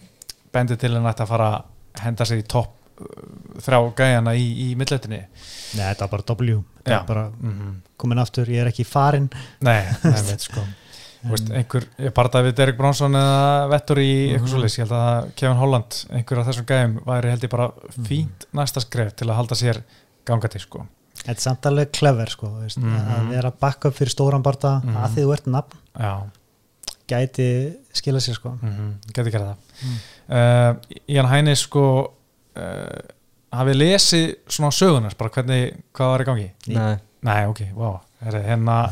[0.53, 3.25] bendir til hann að fara að henda sér í topp uh,
[3.64, 6.61] þrjá gæjana í, í milletinni Nei, þetta var bara W.
[6.83, 7.75] Þetta er bara mm -hmm.
[7.97, 10.62] komin aftur, ég er ekki farin Nei, veit sko
[11.31, 14.53] veist, einhver, ég partaði við Derek Bronson eða Vettur í eitthvað Mhm.
[14.55, 18.05] svoleiðis ég held að Kevin Holland, einhver af þessum gæðum væri held ég bara Mhm.
[18.09, 19.83] fínt næsta skref til að halda sér
[20.27, 20.87] gangandi sko.
[21.23, 23.09] Þetta er samt alveg clever sko, veist, Mhm.
[23.14, 24.97] að vera backup fyrir stóran barða Mhm.
[24.97, 26.23] að því þú ert nafn já,
[27.09, 29.12] gæti skila sér sko mm -hmm.
[29.12, 29.99] geti gera það Mm.
[30.29, 30.75] uh,
[31.09, 32.12] Ian Hænis sko
[32.57, 32.99] uh,
[33.53, 36.51] hafið lesið svona sögunar, bara hvernig hvað var í gangi?
[36.68, 38.91] Nei, Nei, ok, wow hérna,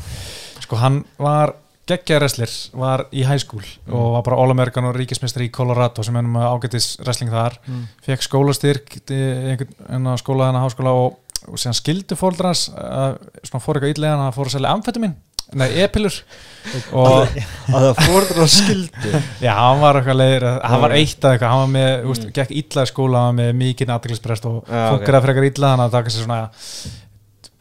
[0.61, 1.55] sko hann var
[1.91, 3.97] geggjaðreslir, var í high school Mm.
[3.97, 7.81] og var bara All-American og ríkismestari í Colorado sem ennum ágætis wrestling þar mm.
[8.07, 9.19] fekk skólastyrk í
[9.55, 11.19] einhvern en skóla þennan háskóla og,
[11.49, 15.17] og síðan skildu fóldrans uh, svona fór eitthvað ítlega að fór að selja amfetamin
[15.59, 16.21] nei, epilur
[17.01, 17.35] og
[17.75, 19.13] að það á skildu
[19.47, 22.11] já, hann var eitthvað leiðir hann var eitt að eitthvað, hann var með, mm.
[22.15, 24.91] úst, gekk illa í skóla, með mikið aðdeglisprest og Já, ok.
[24.95, 27.09] funkar að frekar illa þannig að það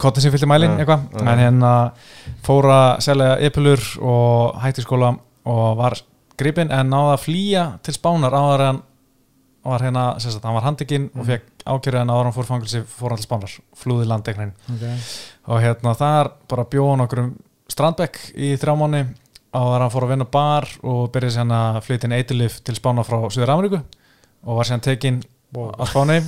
[0.00, 1.72] svona kottin sem fylgdi mælin Já, eitthvað, en hérna
[2.46, 5.10] fór að selja epilur og hætti í skóla
[5.44, 5.96] og var
[6.40, 8.82] gripinn en náða að flýja til spánar áður en
[9.64, 11.26] var hérna, sagt, hann var handikinn og Mhm.
[11.26, 14.96] fekk ákjörðu en áður hann fór fangilsi fór hann til spánar, flúði landeknin okay.
[15.46, 17.34] og hérna þar bara bjóðan okkur um
[17.68, 19.02] strandbekk í þrjá mánu
[19.52, 23.04] áður hann fór að vinna bar og byrjaði sér að flytja inn eitilif til spána
[23.04, 23.82] frá Suður Ameríku
[24.46, 25.20] og var sér tekinn
[25.54, 26.22] á spáni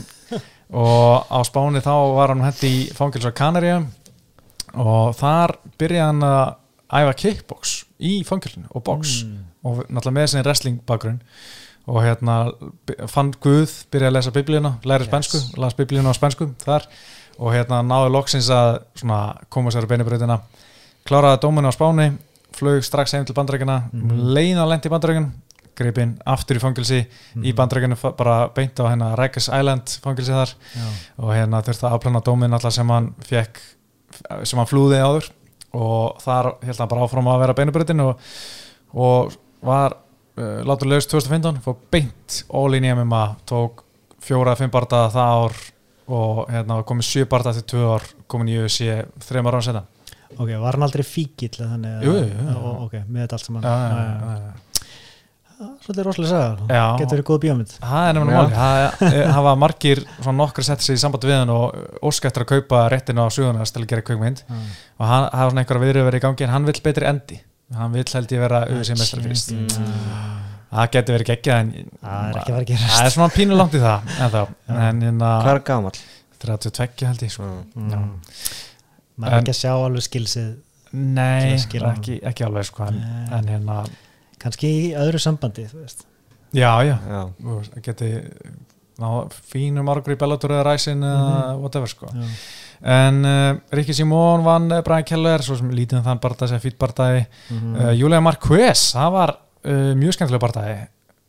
[0.71, 3.87] og á spáni þá var hann hætti í fangils á Kanaríum
[4.75, 6.55] og þar byrjaði hann að
[6.93, 9.45] æfa kickbox í fangilinu og box Mm.
[9.65, 11.21] og náttúrulega með sinni wrestling bakgrunn
[11.87, 12.53] og hérna
[13.11, 15.11] fann Guð byrjaði að lesa biblíuna, læri Yes.
[15.11, 16.87] spensku las biblíuna á spensku þar
[17.39, 20.41] og hérna náði loksins að svona, koma sér á beinibrautina
[21.05, 22.13] kláraði dóminu á Spáni
[22.53, 24.01] flög strax heim til bandrækina mm.
[24.01, 24.33] -hmm.
[24.35, 25.33] leina lendi í bandrækin
[25.77, 27.01] greipinn aftur í fangilsi
[27.35, 27.45] Mhm.
[27.45, 30.89] í bandrækinu bara beint á hérna Rikers Island fangilsi þar Já.
[31.19, 33.59] og hérna þurfti að afplana dómin alltaf sem hann fekk
[34.45, 35.31] sem hann flúði áður
[35.73, 38.19] og þar held hann bara áfram að vera beinubröðin og,
[38.95, 39.33] og
[39.65, 39.95] var
[40.37, 43.85] uh, látur laus 2015 fór beint all í MMA tók
[44.23, 45.57] fjóra, fimm barða það ár
[46.13, 48.91] og hérna komið sjö barða til tvö ár komin í UFC
[49.25, 49.83] þreymar ára setna
[50.37, 52.85] ok, var hann aldrei fíkill að- Jú, jú, jú.
[52.85, 54.37] Ok, með þetta allt saman já, já.
[54.37, 54.53] já.
[55.85, 56.85] Svolítið rosalega saga Já.
[57.01, 57.73] getur verið góð bíómynd.
[57.83, 58.55] Það er nefnilega máli,
[59.03, 62.51] það hafa margir svona nokkri sett sig í samband við hann og ósk eftir að
[62.55, 64.61] kaupa réttinu á suðunast til að gera kveikmynd Já.
[64.99, 67.39] og hann hafa svona einhverja viðröð verið í gangi en hann vill betri endi.
[67.77, 69.55] Hann vill held ég vera auðvitað mestari fyrst.
[69.57, 70.41] Mm.
[70.73, 72.93] það getur verið geggjað en það er ekki að að gerast.
[72.97, 74.43] Það er svona pínu langt í það en þá,
[74.89, 76.03] en hérna Hvað er gamall?
[76.43, 77.49] 32 held ég sko.
[77.79, 78.07] Mm.
[79.21, 80.49] Maður er ekki að sjá alveg skilsið
[80.93, 82.99] nei, að ekki, ekki alveg sko, en,
[83.33, 83.83] en hérna
[84.43, 85.69] kannski í öðru sambandi
[86.53, 87.23] já, já, Já,
[87.87, 88.11] geti
[89.01, 89.09] ná,
[89.49, 92.07] fínum árgur í Bellator eða Ræsin eða whatever sko.
[92.13, 92.27] Já.
[92.83, 96.61] en uh, Rikki Simón vann uh, Brian Keller, svo sem lítið um þann barndagi sem
[96.65, 97.77] fýtt barndagi Mhm.
[97.79, 100.81] uh, Julia Marquez, það var uh, mjög skemmtileg barndagi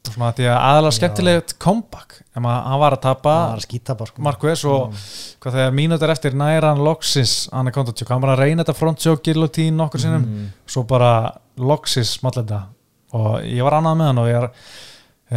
[0.04, 2.18] svona því að aðalega skemmtilegt comeback.
[2.36, 3.62] En maður, hann var að tapa að
[3.96, 4.22] bara sko.
[4.26, 4.98] Marquez og
[5.40, 8.76] hvað þegar mínútur eftir næra hann loksins hann er kontatjók, hann var að reyna þetta
[8.82, 10.50] frontjók gillotín nokkur sinnum, Mm.
[10.68, 12.66] svo bara loksins smallenda
[13.14, 14.48] og ég var annað með hann og ég er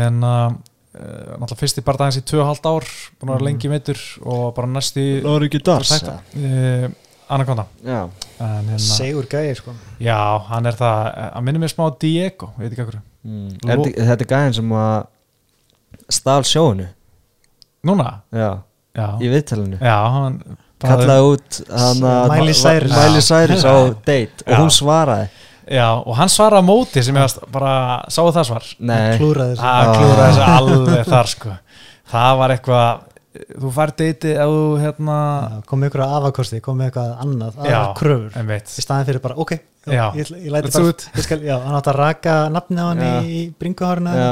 [0.06, 2.86] en uh, uh, náttúrulega fyrst í bardagins í 2,5 ár
[3.20, 3.46] búin að vera Mhm.
[3.48, 6.88] lengi meittur og bara næst í Lóri ekki das uh,
[7.28, 8.04] Anaconda Já,
[8.38, 9.72] en hérna, segur gæði sko.
[9.98, 13.48] já, hann er það að minnum mér smá Diego, veit ekki okkur mm.
[13.66, 15.06] Ló- Þetta þetta er gæðin sem að
[16.20, 16.86] stál sjóinu?
[17.86, 18.50] Núna, Já,
[18.94, 19.78] já, í viðtalinu?
[19.82, 20.38] Já hann
[20.76, 22.92] Kallaði út hana, Miley Cyrus.
[22.92, 23.74] Miley Cyrus á
[24.08, 25.28] date og hún svaraði
[25.66, 27.72] Já, og hann svaraði á móti sem ég varst bara,
[28.12, 28.66] sáu það svar?
[28.78, 29.62] Nei, klúraði þessu.
[29.66, 29.96] Það Ah.
[29.96, 31.56] klúraði þessu alveg þar sko.
[32.12, 33.00] Það var eitthvað
[33.60, 37.56] þú fær deiti ef þú hérna Já, kom með ykkur afakosti, kom með eitthvað annað
[37.58, 39.52] Já, aðrar kröfur, en veit í staðin fyrir bara ok,
[39.90, 41.04] já, ég, ég læti it.
[41.18, 43.20] ég skal, já, hann átti að raka nafni á hann Já.
[43.26, 43.42] í.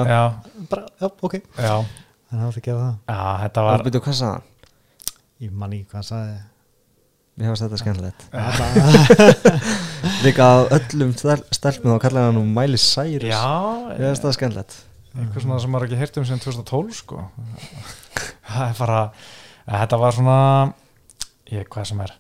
[0.09, 0.23] Já,
[0.71, 2.97] bara, já, ok, já, þannig að það átti að gera það.
[3.11, 3.85] Já, þetta var hann?
[5.45, 6.39] ég man ekki hvað hann sagði.
[7.35, 8.21] Mér hefast þetta skemmtilegt
[10.25, 13.29] Líka á öllum stel- stelpum þá kallaði hann nú Miley Cyrus.
[13.29, 13.45] Já,
[13.91, 14.77] Mér hefast það skemmtilegt.
[15.15, 17.21] Eitthvað svona sem maður ekki heyrt um sem 2012 sko.
[18.55, 19.01] Það er bara
[19.83, 20.39] þetta var svona
[21.53, 22.15] ég, hvað sem er.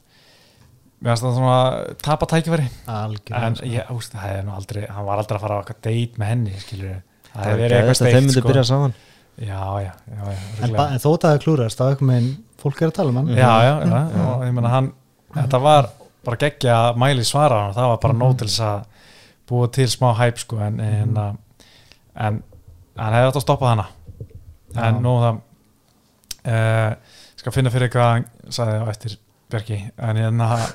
[1.05, 1.57] Mér finnst það svona
[2.05, 2.69] tapa tækifæri.
[2.87, 5.83] En algjörlega ég, úst, það er nú aldrei hann var aldrei að fara á eitthvað
[5.89, 7.03] date með henni skilur það
[7.35, 8.49] Það hefur er verið eitthvað geðvægt að þeim steikt myndi sko.
[8.53, 8.95] byrja saman.
[9.35, 12.29] Já, já, já, já, en, en þótt að það klúrast þá eitthvað með
[12.63, 13.31] fólk er að tala um hann.
[13.35, 14.91] Já, já, já, og ég meina hann
[15.35, 15.89] þetta var
[16.27, 19.11] bara geggja að mæli svara hann það var bara nóg til þess að
[19.51, 21.37] búa til smá hæp sko en, en, en,
[22.15, 22.41] en
[22.97, 23.87] hann hefði átt að stoppa hana
[24.75, 24.81] Já.
[24.89, 25.43] en nú það
[26.55, 29.17] uh, skal finna fyrir hvað hann sagði á eftir
[29.53, 30.69] Björki en hérna uh,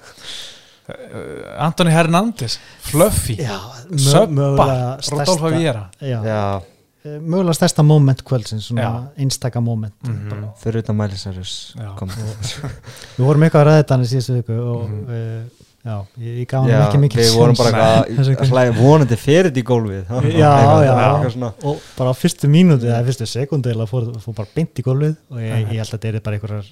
[1.65, 3.57] Antoni Hernández Fluffy, já
[3.89, 8.91] mögulega Rodolfo Viera já, Já, eh, mögulega stærsta moment kvöldsins svona Já.
[9.23, 10.49] einstaka moment Mhm.
[10.59, 11.95] fyrir utan Miley Cyrus Já.
[11.95, 12.09] kom.
[13.17, 15.03] við vorum eitthvað að ræða þetta hann í síðustu viku og Mhm.
[15.07, 15.43] uh,
[15.85, 19.61] já, ég, ég gaf hann Já, ekki mikið við vorum bara að vonandi fyrir þetta
[19.61, 20.03] í gólfið
[20.43, 20.93] Já, já.
[20.99, 21.53] eitthvað svona.
[21.63, 25.15] og bara á fyrstu mínúti eða fyrstu sekundu eða fór, fór bara beint í gólfið
[25.31, 26.65] og ég, ég held að þetta er bara einhverjar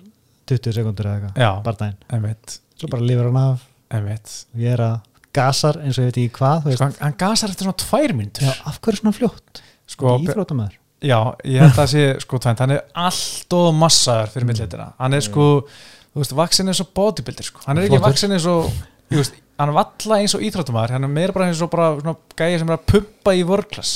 [0.47, 4.73] 20 sekundur eða eitthvað, já, bara einmitt, svo bara lifur hann af einmitt og ég
[4.75, 4.99] er að
[5.37, 8.53] gasar eins og ég veit ekki hvað sko, hann, gasar eftir svona tvær myndur já,
[8.65, 9.61] af hverju svona fljótt
[9.97, 14.31] sko, íþróttamæður Já, ég held að það sé sko tvænt, hann er allt og massaður
[14.33, 17.61] fyrir millitina, hann er sko þú veist, vaksin eins og bodybuilder sko.
[17.67, 18.71] Hann er ekki vaksin eins og,
[19.13, 21.87] ég veist hann er valla eins og íþróttumæður, hann er meira bara eins og bara
[21.97, 23.91] svona gæði sem er að pumpa í vörklas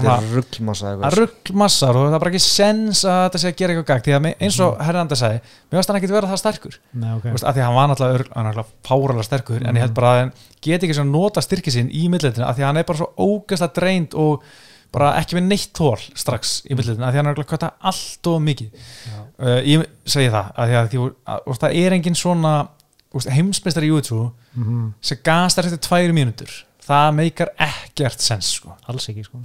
[0.00, 3.58] svona- er ruggmassa að ruggmassar og það er bara ekki sens að þetta sé að
[3.60, 6.30] gera eitthvað gagd, því að me- eins og Herranda sagði, mér varst hann ekkit vera
[6.32, 6.78] það sterkur.
[6.94, 7.30] Nei, okay.
[7.30, 10.18] Þú veist, að því hann var náttúrulega, hann fáralega sterkur en ég held bara að
[10.22, 12.98] hann geti ekki svona nota styrki sinn í millitina að því að hann er bara
[12.98, 14.42] svo ógæslega dreint og
[14.94, 17.70] bara ekki með neitt tól strax í millitina að því að hann er náttúrulega kvata
[17.90, 21.96] allt og mikið uh, ég segi það að því að, því, að, að það er
[21.98, 22.54] engin svona
[23.36, 26.56] heimsmeistar í YouTube mm sem gastar eftir tvær mínútur
[26.88, 28.72] það meikar ekkert sens sko.
[28.88, 29.42] alls ekki sko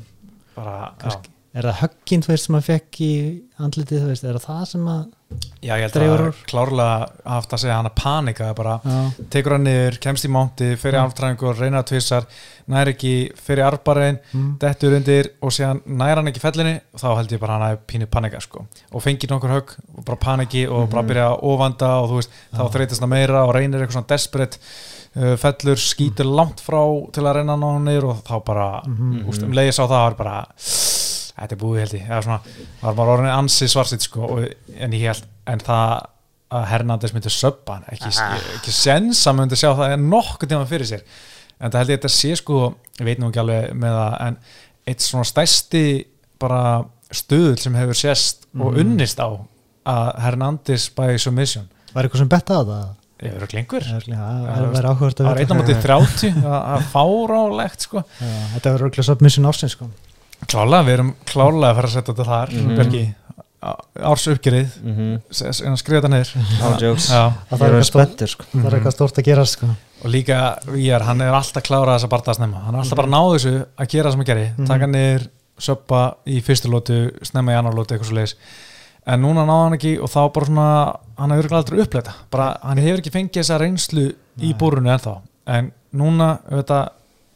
[0.55, 0.93] bara.
[1.01, 1.32] Kannski.
[1.53, 3.13] Er það högginn þú veist sem að fekk í
[3.61, 5.03] andlitið þú veist, er það það sem að
[5.63, 6.39] já, ég held að úr.
[6.49, 6.95] klárlega
[7.29, 8.97] haft að segja hann að panika bara já,
[9.33, 11.07] tekur hann niður, kemst í mánti fyrir Mm.
[11.11, 12.25] aftræðingur, reynar að tvissar
[12.73, 17.07] nær ekki fyrir arbarinn mm, dettur undir og síðan nær hann ekki fellinni og þá
[17.17, 18.65] held ég bara hann að pínu panika sko.
[18.91, 21.09] og fengið nokkur högg og bara paniki og bara Mhm.
[21.09, 22.71] byrja að ofanda og þú veist, þá Já.
[22.77, 24.57] þreytist hann meira og reynir eitthvað svona desperate
[25.15, 26.81] uh, fellur, skýtur langt frá
[27.13, 29.25] til að reyna hann á hann niður og þá bara Mhm.
[29.29, 29.51] úst, um
[31.33, 32.07] það var þetta er búið held ég.
[32.09, 32.39] Eða svona,
[32.81, 35.93] það var bara orðin ansi svarsitt sko, og, en ég held, en það
[36.53, 38.37] að Hernández myndi söppa hann ekki, Ah.
[38.59, 41.01] ekki sens að myndi sjá það nokkuð tíma fyrir sér.
[41.59, 44.17] En það held ég að þetta sé sko ég veit nú ekki alveg með það
[44.27, 44.37] en
[44.87, 46.05] eitt svona stærsti
[46.39, 48.79] bara stuðl sem hefur sést og Mhm.
[48.83, 49.29] unnist á
[49.85, 51.69] að Hernández by submission.
[51.93, 52.87] Var eitthvað sem betta á það?
[53.23, 55.75] Ég verður lengur Það er- Já, það verður áhugavert það að var einn á móti
[55.81, 58.03] 30 það það er fárálegt sko.
[58.19, 59.89] Þetta verður örugglega submission ársins sko
[60.47, 62.75] klálega, við erum klálega að fara að setja þetta þar Mhm.
[62.77, 63.03] Bergi,
[64.03, 65.21] árs uppgerið Mhm.
[65.77, 66.31] skrifa þetta niður.
[66.59, 67.09] No jokes.
[67.09, 67.33] Já.
[67.49, 68.43] Það Ég er eitthvað stórt- sko.
[68.53, 69.67] það er eitthvað stórt að gera sko.
[70.03, 72.63] Og líka Víjar, hann er alltaf klárað þess að barða snemma.
[72.65, 74.67] Hann er alltaf bara að ná þessu að gera það sem að gera Mhm.
[74.67, 75.27] taka niður,
[75.59, 78.35] söppa í fyrstu lótu snemma í annar lótu, eitthvað svo leiðis
[79.05, 82.57] en núna náða hann ekki og þá bara svona hann hefur örugglega aldrei uppleita bara,
[82.63, 84.05] hann hefur ekki fengið þessa reynslu
[84.39, 84.53] í Nei.
[84.53, 85.21] búrunu ennþá.
[85.47, 86.89] En núna, auðvitað,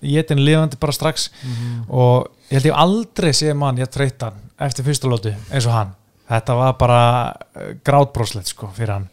[0.03, 1.29] ég er lifandi bara strax.
[1.43, 1.85] Mhm.
[1.89, 4.37] og ég held ég aldrei sé mann ég þreytan
[4.67, 5.93] eftir fyrstu lótu eins og hann.
[6.27, 9.07] Þetta var bara uh, grátbróslegt sko fyrir hann.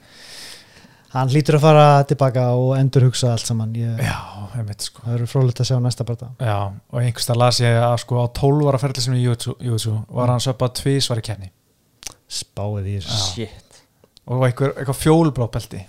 [1.14, 3.74] Hann hlýtur að fara tilbaka og endur hugsa allt saman.
[3.78, 4.16] Ég, já,
[4.58, 5.04] einmitt sko.
[5.04, 6.56] Það verður frólægt að sjá næsta barða Já,
[6.90, 10.42] og einhverstað las ég að sko á 12 ára ferli sem í YouTube var hann
[10.42, 11.52] söpað tvísvar í kenni
[12.34, 13.14] spáið í þessu.
[13.14, 13.24] Já.
[13.30, 13.80] Shit.
[14.24, 15.00] Og eitthvað, eitthvað
[15.76, 15.84] í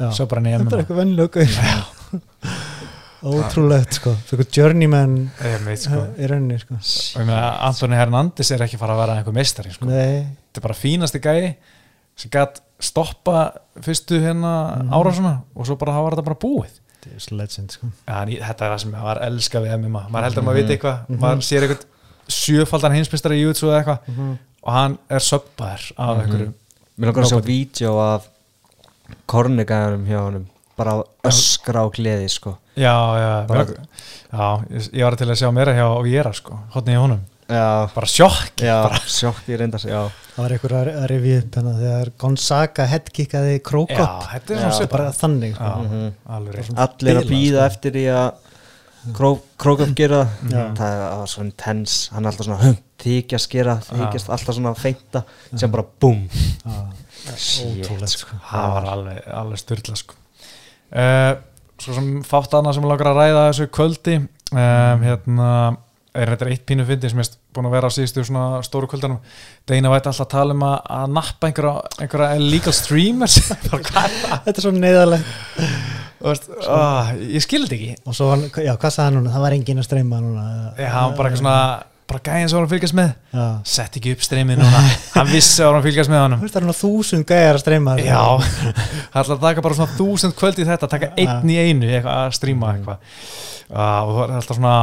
[0.67, 1.45] þetta er eitthvað vennlöku
[3.23, 6.01] ótrúlegt sko fyrir journeyman Ég sko.
[6.19, 9.85] í rauninni sko og ég Antoni Hernandez er ekki fara að vera einhver meistari sko.
[9.85, 11.55] nei, þetta er bara fínasti gæi
[12.15, 14.89] sem gætt stoppa fyrstu hérna Mhm.
[14.91, 18.61] árásuna og svo bara var þetta bara búið þetta er svo legend sko ég- þetta
[18.65, 20.67] er það sem maður elska við MMA maður heldur að maður Mhm.
[20.67, 21.19] viti eitthvað Mhm.
[21.19, 21.85] maður sér eitthvað
[22.27, 26.21] sjöfaldan heimsmyndstari í YouTube eða eitthvað og hann er söppaður af Mhm.
[26.25, 26.53] einhverju
[26.97, 28.27] Mér langar að sjá vídeo af
[29.27, 30.45] kornigæðanum hjá honum
[30.77, 32.57] bara öskra á gleði sko.
[32.75, 33.87] Já, já, Bara- bara,
[34.31, 37.21] já ég, ég var til að sjá meira hjá Viera sko, hodni í honum.
[37.45, 39.99] Já, bara sjokk já, sjokk ég reyndar já,
[40.33, 44.63] það var einhver að, að rifja upp hérna þegar Gonzaga headkickaði já, Krókop þetta er
[44.63, 45.69] Já, svona bara þannig sko.
[45.83, 46.07] Mhm.
[46.37, 46.73] alveg rétt.
[46.87, 47.67] Allir að býða sko.
[47.69, 49.29] eftir því að kró,
[49.61, 50.23] Krókop gera.
[50.41, 50.65] Það Já.
[50.81, 55.23] það var svo intens, hann er alltaf svona hum, þykjast gera, þykjast alltaf svona feinta.
[55.55, 55.85] Sem bara
[57.65, 58.37] ótrúlegt sko.
[58.49, 60.17] það var alveg, alveg styrla sko.
[60.93, 61.31] Uh,
[61.81, 64.19] svo sem fátt annað sem langar að ræða þessu kvöldi.
[64.53, 65.49] Um, hérna
[66.15, 69.19] er þetta eitt pínu fyndi sem er búin að vera á síðustu svona stóru kvöldanum.
[69.67, 71.73] Deina væti alltaf að tala um að, að nappa einhverja,
[72.05, 73.37] einhverja illegal streamers.
[73.45, 73.83] Er
[74.45, 75.35] þetta er svo neðalegt
[76.15, 77.95] Þú Veist, oh, ég skildi ekki.
[78.07, 78.31] Og svo,
[78.63, 80.45] já, hvað sagði hann núna, það var enginn að streyma núna.
[80.79, 81.57] Já, hann bara eitthvað svona
[82.09, 83.13] bara gæðin sem var að fylgjast með.
[83.33, 83.45] Já.
[83.75, 84.81] sett ekki upp streymið núna.
[85.15, 86.41] Hann vissi að var að fylgjast með honum.
[86.41, 88.23] Þú veist, það er nú þúsund gæjar að streyma Já,
[89.13, 92.19] það ætla að taka bara svona þúsund kvöld í þetta, taka einn í einu eitthvað,
[92.21, 93.15] að stríma eitthvað.
[93.65, 94.75] Uh, og það er alltaf svona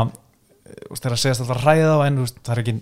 [0.90, 2.76] veist, þegar að segast alltaf ræða á en það er ekki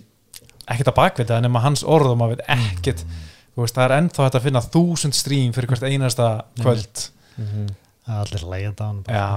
[0.71, 3.05] ekkert að bakvita nema hans orð og maður veit ekkert.
[3.51, 6.29] Þú veist, það er ennþá hægt að finna þúsund strím fyrir hvert einasta
[6.61, 7.05] kvöld.
[7.35, 8.45] Það er allir
[8.81, 9.01] hann.
[9.05, 9.27] Já,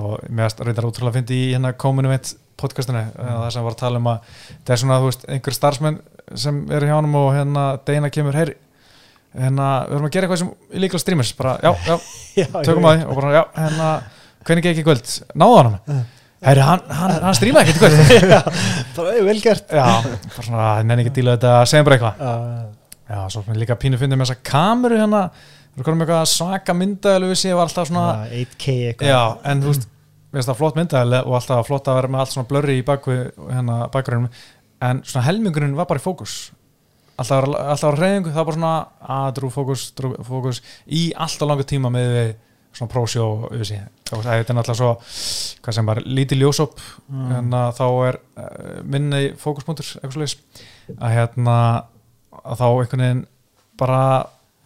[0.00, 2.32] og mér erst reyndar útrúlega að fyndi í hérna kominu veit
[2.64, 3.30] podcastinu, mm.
[3.30, 6.02] það sem var að tala um að það er svona, þú veist, einhver starfsmenn
[6.44, 8.58] sem eru hjá honum og hérna Deina kemur, heyri
[9.34, 11.96] hérna, við erum að gera eitthvað sem líkla streamers, bara, já, já,
[12.44, 13.06] Já, tökum að því.
[13.08, 13.88] Og bara, já, hérna,
[14.46, 15.16] hvernig gekk í kvöld?
[15.38, 16.04] Náðu hann
[16.44, 18.48] Herri, hann, hann, hann strímaði ekkert kvöld.
[18.98, 19.70] Bara, "Ey, vel gert.
[19.72, 22.26] Já, bara svona, það nenni ekki að díla þetta segjum bara eitthvað.
[23.08, 25.22] Já, svo líka pínu fyndið með þessa kameru hérna,
[25.72, 29.08] við erum með eitthvað svaka myndaðalu við séu var alltaf svona já, 8K eitthvað.
[29.08, 29.88] Já, en þú veist,
[30.34, 32.84] við veist það flott myndaðalu og alltaf flott að vera með allt svona blurri í
[32.84, 34.28] hérna bakgrunum,
[34.82, 36.34] en svona helmingurinn var bara í fókus.
[37.14, 38.74] Alltaf, var- alltaf var reyðingu, það var bara svona
[39.18, 40.60] að drú fókus, drú fókus
[40.90, 42.34] í alltaf langa tíma með
[42.74, 46.80] svona prósjó yfir sig, þetta er náttúrulega svo hvað sem bara lítið ljósop.
[47.38, 50.36] En að þá er uh, minni fókuspunktur, eitthvað slúðis
[50.98, 51.54] að hérna
[52.42, 53.22] að þá einhvern veginn
[53.78, 54.00] bara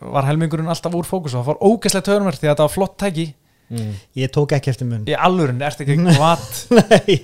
[0.00, 2.96] var helmingurinn alltaf úr fókus og það fór ógeðslega törnverð því að þetta var flott
[3.02, 3.26] tæki
[3.72, 3.92] mm.
[4.18, 5.04] Ég tók ekki eftir mun.
[5.08, 6.62] Í alvörin, ertu ekki vat?
[6.74, 7.18] Nei,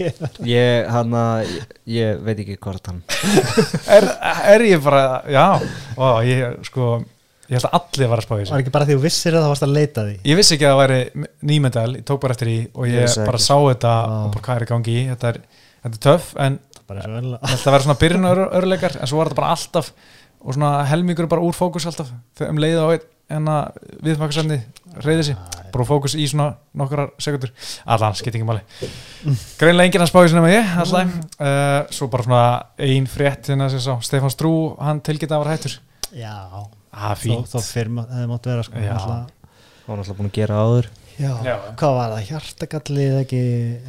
[0.50, 3.02] ég, hann að ég, ég veit ekki hvort hann
[3.96, 4.06] er,
[4.54, 5.46] er ég bara, já
[5.96, 6.90] og ég sko,
[7.48, 9.36] ég held að allir var að spá í var þessu ekki bara því þú vissir
[9.38, 10.18] að það varst að leita því?
[10.30, 13.18] Ég vissi ekki að það væri nýmyndal ég tók bara eftir því og Ég ég
[13.24, 14.18] bara sá þetta Já.
[14.20, 15.40] og bara hvað er í gangi þetta er,
[15.84, 19.54] þetta er töff en ég að vera svona byrjun örleikar en svo var þetta bara
[19.56, 19.90] alltaf
[20.44, 22.10] og svona helmingur bara úr fókus alltaf
[22.44, 24.58] um leiða á einn en að viðfakasefni
[25.04, 25.36] reyði sig,
[25.72, 27.50] bara fókus í svona nokkrar sekundur,
[27.90, 28.60] allan, skipt ekki máli.
[29.58, 32.42] Greinlega enginn að spá í svona með ég alltaf, uh, svo bara svona
[32.90, 35.78] ein frétt hérna sem sá, Stefán Strú hann tilgita að vera hættur.
[36.14, 36.34] Já,
[36.94, 38.92] ah, þó, fínt, þó fyrr má- hefði mátt vera sko, Já.
[38.94, 39.48] alltaf,
[39.86, 40.90] hann var alltaf búin að gera áður.
[41.14, 41.30] Já.
[41.46, 41.54] Já.
[41.78, 43.42] Hvað var það, hjartagallið ekki?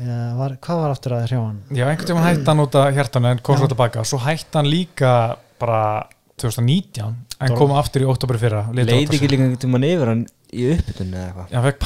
[0.06, 1.62] Eða var, Hvað var aftur að hrjá hann?
[1.74, 4.70] já, einhvern tímann hætti hann út af hjartan en kom svo tilbaka, svo hætti hann
[4.70, 5.14] líka
[5.60, 6.06] bara
[6.38, 10.22] 2019 en Dó- kom aftur í oktober fyrra leiti ekki líka einhvern tímann yfir hann
[10.56, 11.50] í uppbytunni eða eitthvað?
[11.52, 11.80] Já, hann fekk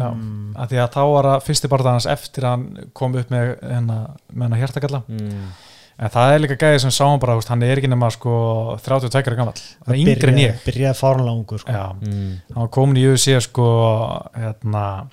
[0.00, 0.54] Já, Mm.
[0.70, 4.10] því að þá var það fyrsti barða hans eftir að hann kom upp með hennar,
[4.62, 5.02] hjartakalla.
[5.08, 5.48] Mm.
[5.96, 9.36] en það er líka gæði sem sáum bara, hann er ekki nema sko 32 ára
[9.36, 9.54] gammal,
[9.86, 10.56] hann er yngri en ég.
[10.64, 11.70] Byrjaði fárlega ungur sko.
[12.02, 12.40] Mm.
[12.54, 13.68] hann var komin í UFC sko
[14.34, 15.06] hérna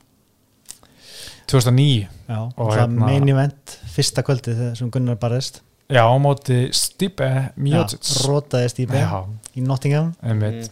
[1.51, 5.61] 2009 Já, Og það hérna- main event fyrsta kvöldi þegar sem Gunnar barðist
[5.91, 7.27] Já, á móti Stipe
[7.59, 9.17] Miocic Já, Rótaðist í beð Já,
[9.59, 10.71] í Nottingham einmitt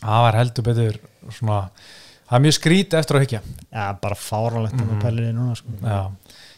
[0.00, 1.00] Það var heldur betur
[1.36, 1.56] svona,
[2.28, 3.40] það er mjög skrítið eftir að hyggja
[3.74, 4.86] Já, bara fáralegt mm.
[4.92, 5.74] Með pælinni núna sko.
[5.84, 5.98] Já,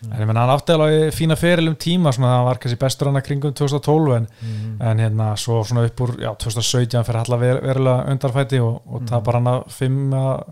[0.06, 3.10] en ég menna hann átti alveg fína feril um tíma, svona það var kannski bestur
[3.10, 4.76] hann að kringum 2012 en, mm.
[4.90, 9.00] en hérna svo svona upp úr, já, 2017 fyrir allar ver, verulega undarfæti og, og
[9.02, 9.10] Mhm.
[9.12, 10.42] tapar hann að fimm að,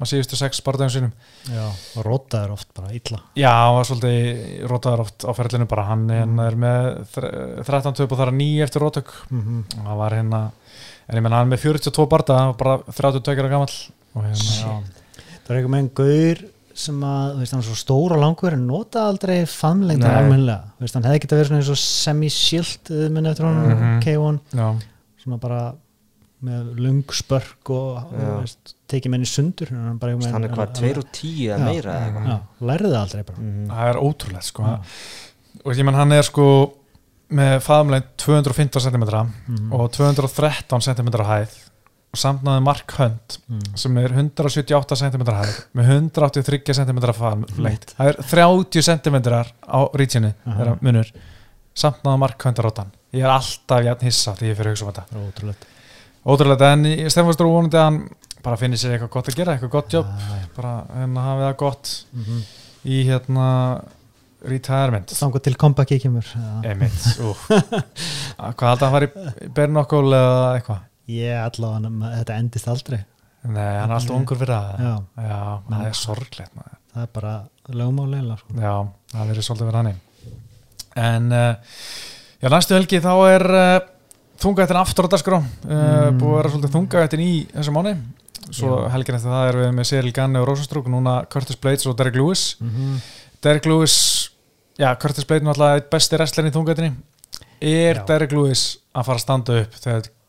[0.00, 1.12] að síðustu sex barðum sínum.
[1.48, 1.66] Já,
[1.96, 3.20] og rótaður oft bara illa.
[3.38, 6.40] Já, hann var svolítið rótaður oft á ferlinu bara, hann mm.
[6.46, 9.78] er með þre- 13 töp og það er nýju eftir rótök mm -hmm.
[9.78, 10.42] og það var hérna
[11.08, 13.76] en ég menna hann er með 42 barða og bara 32 ára gamall.
[14.14, 14.82] Og hérna,
[15.46, 16.38] Það er eitthvað með einn gaur
[16.76, 20.18] sem að, þú veist, hann er svo stór og langur en nota aldrei famlengdar Nei.
[20.22, 20.62] almennilega.
[20.76, 24.00] Þú veist, hann hefði getað verið svona eins og semi-shield minni eftir honum, Mhm.
[24.02, 24.76] K1 já,
[25.24, 25.74] svona bara
[26.44, 28.10] með lung spörk og
[28.42, 31.46] veist, tekið menni sundur hann er, bara eitthvað með- hann er hvað, 2 og 10
[31.48, 33.38] eða meira lærði það aldrei bara.
[33.38, 33.68] Mhm.
[33.70, 34.62] það er ótrúlegt sko.
[35.64, 36.48] Og ég menn hann er sko
[37.32, 39.72] með faðumlegin 215 cm Mhm.
[39.72, 41.56] og 213 cm hæð
[42.12, 43.76] og samtnaði Mark Hunt Mm.
[43.76, 49.16] sem er 178 cm hæð með 183 cm faðumlengt það er 30 cm
[49.66, 50.58] á rítjunni Aha.
[50.60, 51.10] þeirra munur.
[51.74, 54.84] Samtnaði Mark Hunt að rótan ég er alltaf jafn hissa þegar ég fyrir að hugsa
[54.86, 55.04] um þetta.
[55.10, 55.64] Það er ótrúlegt
[56.26, 57.98] ótrúlega en Stefán Strú vonandi að hann
[58.46, 60.48] bara finnir sér eitthvað gott að gera, eitthvað gott jobb Já, já.
[60.56, 62.40] bara hérna hafið það gott Mhm.
[62.86, 63.46] í hérna
[64.46, 66.26] retirement Þangu til comeback í kemur.
[66.62, 67.46] Einmitt, úf
[68.36, 69.10] Hvað haldið hann var í
[69.56, 70.82] Bernokkól eða eitthvað?
[71.10, 72.98] Ég allavega, þetta endist aldrei
[73.46, 74.94] Nei, hann er alltaf ungur fyrir það Já.
[75.22, 76.78] Já, það er sorglegt maður.
[76.96, 77.32] Það er bara
[77.78, 78.54] lögmálega sko.
[78.58, 78.72] Já,
[79.12, 79.98] það verið svolítið verið hannig
[80.96, 81.52] En uh,
[82.42, 83.76] já, næstu helgi þá er uh,
[84.42, 86.18] þungaðettin aftur á dagskrá uh, Mm.
[86.20, 87.92] búið að vera svolítið þungaðettin í þessu mánu
[88.54, 91.96] svo helgin eftir það erum við með Cyril Ganni og Rosenstrúk núna Curtis Blades og
[91.98, 92.98] Derek Lewis mm
[93.46, 93.96] Derek Lewis,
[94.80, 96.94] já, Curtis Blades náttúrulega eitt besti wrestler í þungaðettinni
[97.60, 98.04] Er Já.
[98.08, 98.62] Derek Lewis
[98.96, 99.76] að fara að standa upp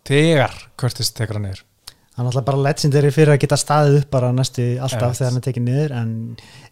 [0.07, 1.63] þegar, Curtis tekur hann niður?
[2.17, 5.17] Hann er alltaf bara legendary fyrir að geta staðið upp bara næstu alltaf Einmitt.
[5.19, 6.13] þegar hann er tekið niður en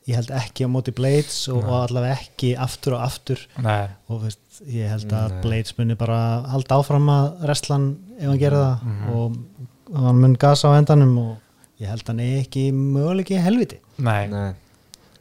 [0.09, 3.43] ég held ekki á móti Blades og, og allavega ekki aftur og aftur.
[3.61, 5.41] Nei, og veist, ég held að Nei.
[5.43, 6.17] Blades muni bara
[6.49, 7.85] halda áfram að wrestlan
[8.17, 9.13] ef hann gerir það Mhm.
[9.13, 9.37] og,
[9.93, 11.37] og hann mun gasa á endanum og
[11.79, 13.77] ég held hann er ekki möguleiki helviti.
[14.01, 14.49] Nei, Nei,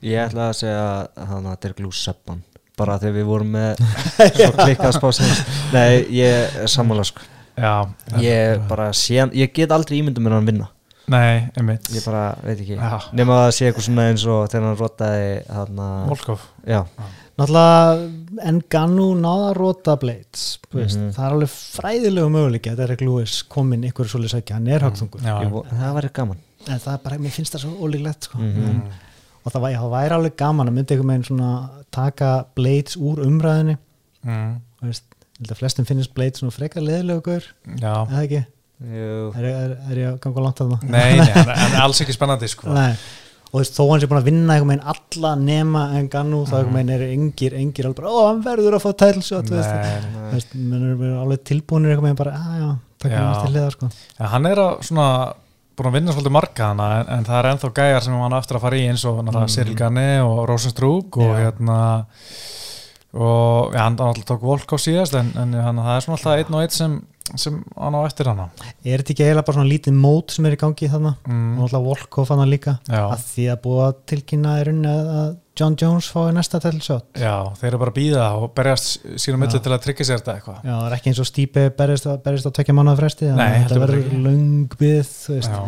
[0.09, 2.41] ég ætla að segja að hann að Dirk Lús Seppan
[2.81, 3.77] bara þegar við vorum með
[4.41, 5.45] svo klikkað spásins.
[5.77, 7.21] Nei, ég er sammála sko
[7.57, 7.89] já
[8.21, 10.69] Ég bara sé ég get aldrei ímyndum með hann vinna.
[11.07, 11.91] Nei, einmitt.
[11.93, 12.79] Ég bara, veit ekki.
[12.81, 12.97] Já.
[13.13, 16.81] Nefn að það sé eitthvað svona eins og þegar hann rotaði hann Volkov Já,
[17.35, 21.11] Náttúrulega Enganu náða að rota Blades mm Mhm.
[21.15, 25.51] það er alveg fræðilegu möguleiki að Derek Lewis kominn ykkur svolítið sækja, hann er ég,
[25.53, 26.39] vo- það væri gaman.
[26.69, 28.39] En það er bara, mér finnst það svo ólíklegt sko.
[28.39, 28.65] Mhm.
[28.71, 28.83] en,
[29.45, 33.19] og það væri, það væri alveg gaman að myndi einhver meginn svona taka Blades úr
[33.27, 33.77] umræðinni
[34.25, 35.05] mm, Þú veist,
[35.35, 37.49] ég held að flestum finnst Blades svona frekar leðilegu gaur,
[37.81, 38.45] Já, eða ekki
[38.85, 40.89] Jú, er, er, er ég að ganga langt að það?
[40.91, 42.73] nei, nei, hann hann er alls ekki spennandi sko.
[42.75, 42.91] Nei.
[43.47, 46.57] og þú veist, þó hann sé búin að vinna einhver meginn alla nema Enganu þá
[46.59, 49.79] einhver meginn eru engir, engir alveg bara, ó, hann verður að fá tælsjótt þú veist,
[49.79, 52.69] Nei, þú veist, menn eru alveg tilbúinir einhver meginn bara, að já,
[53.05, 53.91] takk hann til hliðar sko.
[54.19, 55.07] ja, hann er að svona
[55.79, 58.39] búin að vinna svolítið marga hana en, en það er ennþá gæjar sem hann á
[58.43, 59.55] eftir að fara í eins og náttúrulega Mm.
[59.55, 61.41] Cyril Ganni og Rosenstrúk og Já.
[61.47, 61.79] hérna
[63.15, 66.57] og ja, hann alltaf tók Volkov síðast en, en hann, það er svona alltaf einn
[66.59, 66.97] og einn sem,
[67.39, 68.49] sem hann á eftir hana
[68.83, 71.69] er þetta ekki eiginlega bara svona lítið mót sem er í gangi þarna mm, og
[71.69, 73.05] alltaf Volkov hann líka Já.
[73.15, 77.69] að því að búa tilkynna í rauninni að John Jones fái næsta tælsjótt Já, þeir
[77.71, 79.53] eru bara að býða og berjast sínum Já.
[79.63, 82.19] til að tryggja sér þetta eitthvað Já, það er ekki eins og Stípe berist, á-
[82.25, 84.09] berist á tvekja manna fresti þannig að þetta verður.
[85.31, 85.63] Já.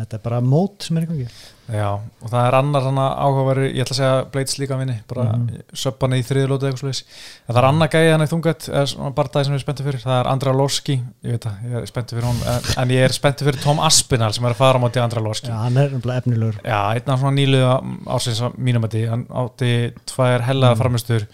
[0.00, 1.28] þetta er bara mót sem er í gangi
[1.66, 5.22] Já, og það er annar hann áhugaveru, ég ætla að segja Blades líka vinni, bara
[5.24, 5.48] mm Mhm.
[5.48, 5.62] -hmm.
[5.74, 7.02] söppan í þriðlóti eitthvað slúðis.
[7.48, 10.20] Það er annar gæði hann í þungat, svona barndagi sem ég er spenntur fyrir, það
[10.20, 12.40] er Andra Lorski, ég veit það, ég er spenntur fyrir hún,
[12.82, 15.48] en, ég er spenntur fyrir Tom Aspinall sem er að fara á móti Andra Lorski.
[15.48, 19.08] Já, hann er nefnilega efnilegur Já, einn af svona nýluða ásins á mínum að því,
[19.10, 20.78] hann átti tvær hellaða Mm.
[20.78, 21.26] framistur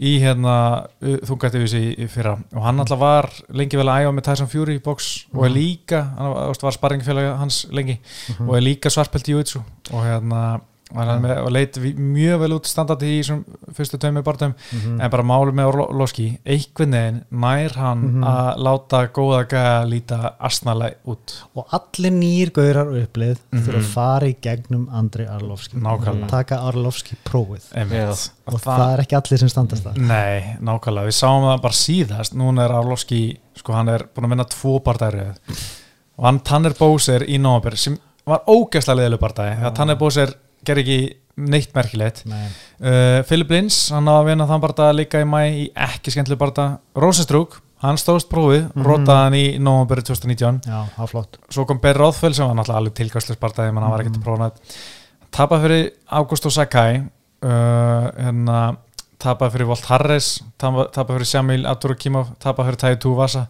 [0.00, 4.24] í hérna þungatiðvísi í, í fyrra og hann alltaf var lengi vel að æfa með
[4.24, 5.54] Tyson Fury í box og er Mm.
[5.56, 7.98] líka, hann var, sparringfélag hans lengi
[8.38, 8.48] Mhm.
[8.48, 9.62] og er líka svartpelt í Júitsu
[9.92, 10.60] og hérna
[10.94, 13.40] var hann með, og leit mjög vel út standandi í þessum
[13.74, 15.00] fyrstu tveimur barndum Mhm.
[15.02, 18.22] en bara máli með Orloski einhvern veginn nær hann Mhm.
[18.22, 23.64] að láta góða gæða líta asnalega út og allir nýr gaurar upplið Mhm.
[23.66, 26.28] þurfa að fara í gegnum Andri Arlovski Nákvæmlega.
[26.28, 28.30] taka Arlovski prófið Einmitt.
[28.46, 32.34] og það, er ekki allir sem standast það Nei, nákvæmlega, við sáum það bara síðast
[32.36, 35.34] núna er Arlovski, sko hann er búin að vinna tvo bardæri
[36.16, 40.32] og hann Tanner Bóser í Nóabur sem var ógæslega leðileg bardæri, þegar Tanner Bóser
[40.66, 40.98] ger ekki
[41.36, 42.22] neitt merkilegt.
[42.26, 42.46] Nei.
[42.80, 46.40] uh, Philip Lins, hann á að vinna þann bardæri líka í mæ í ekki skemmtileg
[46.40, 48.86] bardæri Rosenstrúk, hann stóðst prófið Mhm.
[48.88, 51.36] rotaði hann í Nóabur 2019 Já, það er flott.
[51.52, 54.24] Svo kom Berri Róðfell sem var náttúrulega alveg tilgæslega bardæri, menn hann var ekkert að
[54.24, 54.76] prófa nætt
[55.36, 57.02] tapað fyrir Augusto Sakai
[57.44, 58.76] uh, hérna
[59.20, 63.46] tapað fyrir Volt Harris tapað fyrir Shamil Abdurakimov tapað fyrir Tæju Tuvasa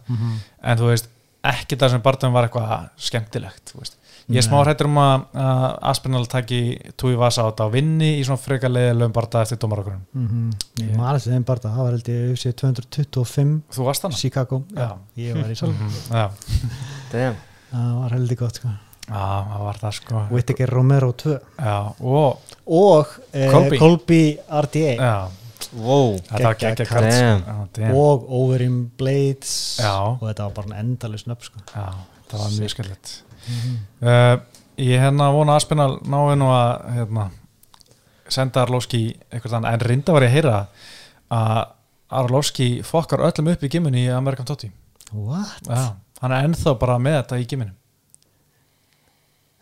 [0.63, 1.07] en þú veist,
[1.47, 3.95] ekki það sem barndum var eitthvað skemmtilegt þú veist.
[4.27, 6.59] Ég er smá hrættur um að, að Aspinall taki
[6.99, 10.49] Tuvasa á þetta og vinni í svona freka leiðilegum barnda eftir dómarakurinn mm
[10.81, 14.17] ég maður þessi þeim bara það var held ég UFC 225 þú varst hann?
[14.17, 15.57] Chicago, já, ég var í
[17.13, 17.39] damn.
[17.71, 18.69] Það var heldur gott sko.
[19.07, 20.21] Já, það var það sko.
[20.31, 23.77] Whittaker Romero 2 já, og og eh, Colby.
[23.79, 24.21] Colby
[24.65, 25.15] RDA já,
[25.73, 26.19] Wow.
[27.93, 29.79] Og Overeem Blades.
[29.81, 29.95] Já.
[30.15, 31.63] og þetta var bara endalus nöfn sko.
[31.73, 31.87] Já,
[32.31, 32.75] það var mjög
[33.47, 34.45] skellett uh,
[34.77, 37.23] Ég hérna vona að Aspinall náði nú að hérna,
[38.29, 38.99] senda Arlovski
[39.31, 40.57] eitthvað annað, en reynda var ég að heyra
[41.33, 41.61] að
[42.19, 44.69] Arlovski fokkar öllum upp í gimminu í Amerikan Totti
[45.13, 45.65] what?
[45.65, 47.73] Já, hann er ennþá bara með þetta í gimminu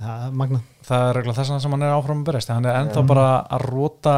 [0.01, 3.05] Ja, magna það er regla þess sem hann er áfram að berjast hann er ennþá
[3.07, 4.15] bara að róta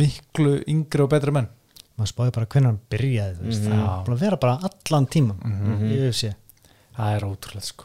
[0.00, 1.50] miklu yngri og betri menn
[1.98, 3.66] maður spáði bara hvernig hann byrjaði veist.
[3.66, 3.76] Mhm.
[3.76, 5.84] það er búin að vera bara allan tíman Mhm.
[5.92, 6.32] í UFC
[6.96, 7.84] það er ótrúlega sko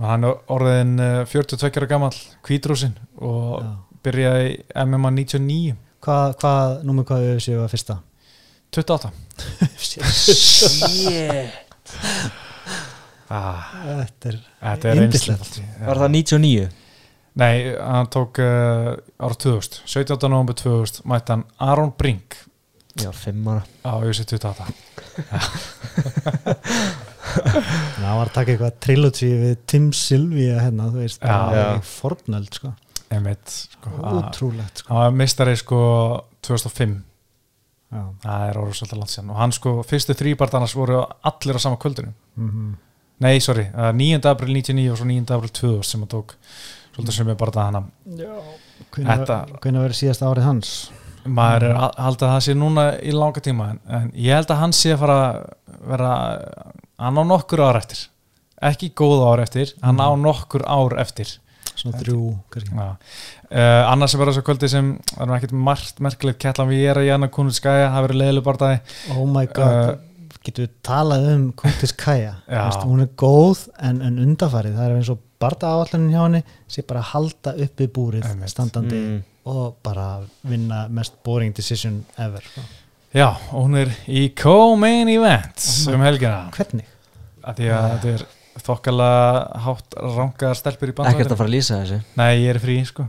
[0.00, 3.70] og hann er orðin uh, 42 ára gammal kvítrúsin og Já.
[4.06, 7.98] byrjaði í MMA 99 Hvað, hvað, númer hvað séu að fyrsta?
[8.72, 9.10] 28
[9.76, 10.04] Shit
[13.28, 15.40] ah, Þetta er Þetta er Yndislegt.
[15.42, 16.70] einslegt Var það 99?
[17.40, 20.16] Nei, hann tók uh, ára 2000 17.
[20.32, 22.40] november 2000 mætti hann Aron Brink
[22.98, 24.64] Já, 5 ára á USA 28
[27.34, 31.68] Hann var að taka eitthvað trilogy við Tim Sylvia hérna, þú veist, bara Já.
[31.78, 32.72] í fornöld sko.
[33.10, 34.92] Einmitt, sko, Útrúlegt sko.
[34.94, 35.80] hann var mistari sko
[36.46, 36.92] 2005
[37.90, 38.02] Já.
[38.22, 41.80] það er orðið svolítið langt síðan og hann sko, fyrstu þrýbardarnas voru allir á sama
[41.82, 42.76] kvöldinu Mm
[43.20, 44.24] Nei, sorry, uh, 9.
[44.30, 45.26] april 99 og svo 9.
[45.36, 46.30] april 2000 sem hann tók
[46.94, 47.80] svolítið sem er bara það
[48.96, 50.70] Þetta- Hvernig verður síðast árið hans?
[51.26, 54.48] maður er að halda að það sé núna í langa tíma en, en ég held
[54.54, 56.12] að hann sé að fara að vera
[57.00, 58.06] hann á nokkur ár eftir
[58.70, 61.38] ekki góð ár eftir, hann á nokkur ár eftir
[61.80, 61.96] Svona
[62.52, 62.88] kannski Já.
[63.48, 66.90] Uh, annars sem verður þessu kvöldi sem það er ekkert margt merkilegt kettlan við ég
[66.92, 68.80] er að Janna Kunutskæja, það verður leiðileg barndagi
[69.16, 72.60] Oh my god, Uh, getur við talað um Kuntis Kaja Já.
[72.66, 76.42] Vist, hún er góð en, en undarfarið það er eins og barða áallunin hjá henni
[76.76, 78.52] sé bara halda uppi búrið Einmitt.
[78.52, 79.18] standandi Mm.
[79.48, 80.08] og bara
[80.44, 82.60] vinna mest boring decision ever sko.
[83.16, 86.89] Já, og hún er í co-main event Oh um helgina hvernig?
[87.50, 88.26] Að því að þetta er
[88.66, 89.08] þokkala
[89.66, 91.98] hátt rangaðar stelpur í Ekkert að fara að lýsa þessu.
[92.18, 93.06] Nei, ég er frí, sko.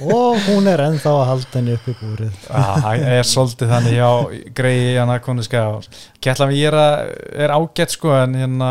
[0.00, 2.32] Og hún er ennþá að halda henni uppi búrið.
[2.46, 4.08] Já, það er svolítið þannig já,
[4.56, 5.66] greiði Janna Kunutskæja
[6.24, 7.12] kettlan við ég er, að,
[7.44, 8.70] er ágætt sko en hérna,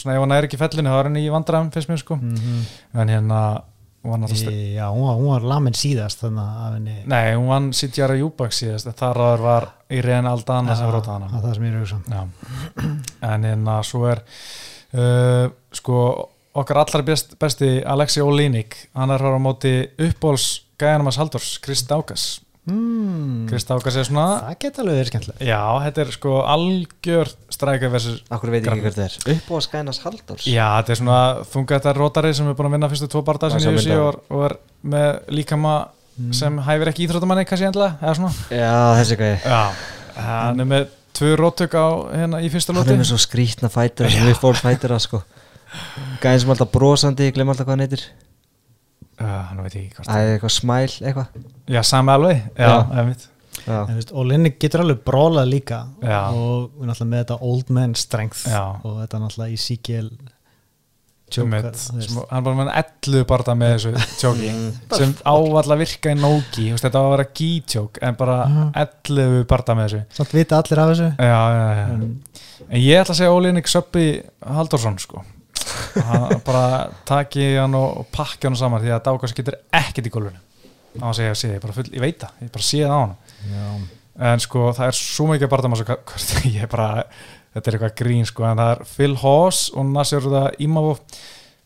[0.00, 2.18] svona ef hann er ekki í fellinu þá er hann í vandræðum, finnst mér sko.
[2.22, 3.40] Mm en hérna,
[4.04, 6.96] hún st- já, hún var, var lamin síðast henni.
[7.08, 11.38] Nei, hún vann Sitjara Júbak síðast þar áður var Irene Aldana sem róta hana það
[11.40, 12.22] er það sem ég er að hugsa Já.
[13.32, 14.22] en hérna svo er
[14.94, 15.98] uh, sko
[16.54, 21.90] okkar allar best, besti Alexi Olínik hann er á móti uppbóls gæjanum að Saldors, Krist
[21.94, 22.28] Ákas
[22.70, 25.42] mm, Krist Ákas er svona það geta alveg verið skemmtilegt.
[25.44, 29.18] Já, þetta er sko algjör strækja versus Akkur veit ekki hvert það er?
[29.34, 30.48] Upp á skænas Halldórs?
[30.48, 31.20] Já, þetta er svona
[31.52, 34.20] þunga þetta rótari sem er búin að vinna fyrstu tvo barða sem ég sé og,
[34.32, 34.56] og er
[34.94, 35.10] með
[35.40, 35.76] líkama
[36.34, 38.30] sem hæfir ekki íþróttamanni kannski svona.
[38.54, 39.62] Já, þessi gæði já,
[40.24, 40.84] hann er með
[41.14, 44.38] tvö róttök á hérna í fyrsta Hann lóti er með svo skrítna fætur sem við
[44.40, 45.22] fólk fætur að sko.
[46.22, 48.04] Gæðin sem alltaf brosandi, ég glem alltaf hvað hann heitir
[49.20, 51.26] hann veit ekki hvort Æ, eitthvað smæl, eitthvað
[51.70, 52.76] Já, sami alveg, já, Já.
[53.00, 53.28] einmitt
[53.64, 56.22] Já, En, veist, og Linni getur alveg brólað líka Já.
[56.34, 58.64] og við náttúrulega með þetta old man strength Já.
[58.84, 59.60] og þetta náttúrulega í
[61.34, 62.10] Einmitt, Joker, þú veist.
[62.10, 64.72] sem, hann bara með 11 barða með þessu tjóki Mm.
[64.98, 68.36] sem ávall að virka í nógi þú veist, þetta á að vera gítjók en bara
[68.44, 68.66] Já.
[68.84, 71.86] 11 barða með þessu samt vita allir af þessu já, já, já.
[71.94, 72.04] en,
[72.68, 74.04] en ég ætla að segja Óliðnik Söppi
[74.44, 75.24] Halldórsson sko
[76.46, 76.64] bara
[77.08, 80.42] taki hann og, pakki hann saman því að Dákas getur ekkert í gólfinu.
[81.02, 83.00] Á að segja, sé, ég, bara full, ég veit það, ég bara sé það á
[83.00, 83.14] hann
[83.50, 83.62] já,
[84.30, 85.48] en sko það er svo mikið
[86.62, 86.88] er bara,
[87.54, 90.28] þetta er eitthvað grín sko, en það er Phil Hoss og Nasir
[90.62, 91.00] Imavov.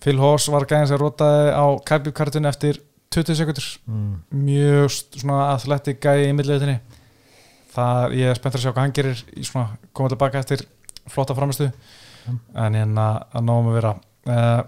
[0.01, 2.81] Phil Hoss var gæðin sem rótaði á kæpjúkartun eftir
[3.15, 4.15] 20 sekundur mm,
[4.45, 6.77] mjög svona athletic gæði í milliðutinni
[7.73, 10.65] það, ég er spenntur að sjá hvað hann gerir í svona koma tilbaka eftir
[11.09, 11.71] flotta framistu
[12.29, 13.95] en hérna að náum að vera
[14.29, 14.63] uh,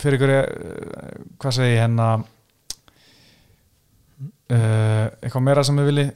[0.00, 0.42] fyrir ykkur uh,
[1.38, 2.08] hvað segi ég hérna
[4.48, 6.06] uh, eitthvað meira sem við vilji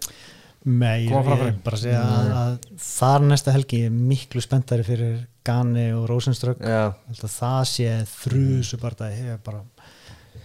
[0.62, 5.16] Nei, ég, er bara að segja að, að þar næsta helgi er miklu spenntari fyrir
[5.42, 9.64] Gani og Rosenströgg að það sé þrjusu bara ég er bara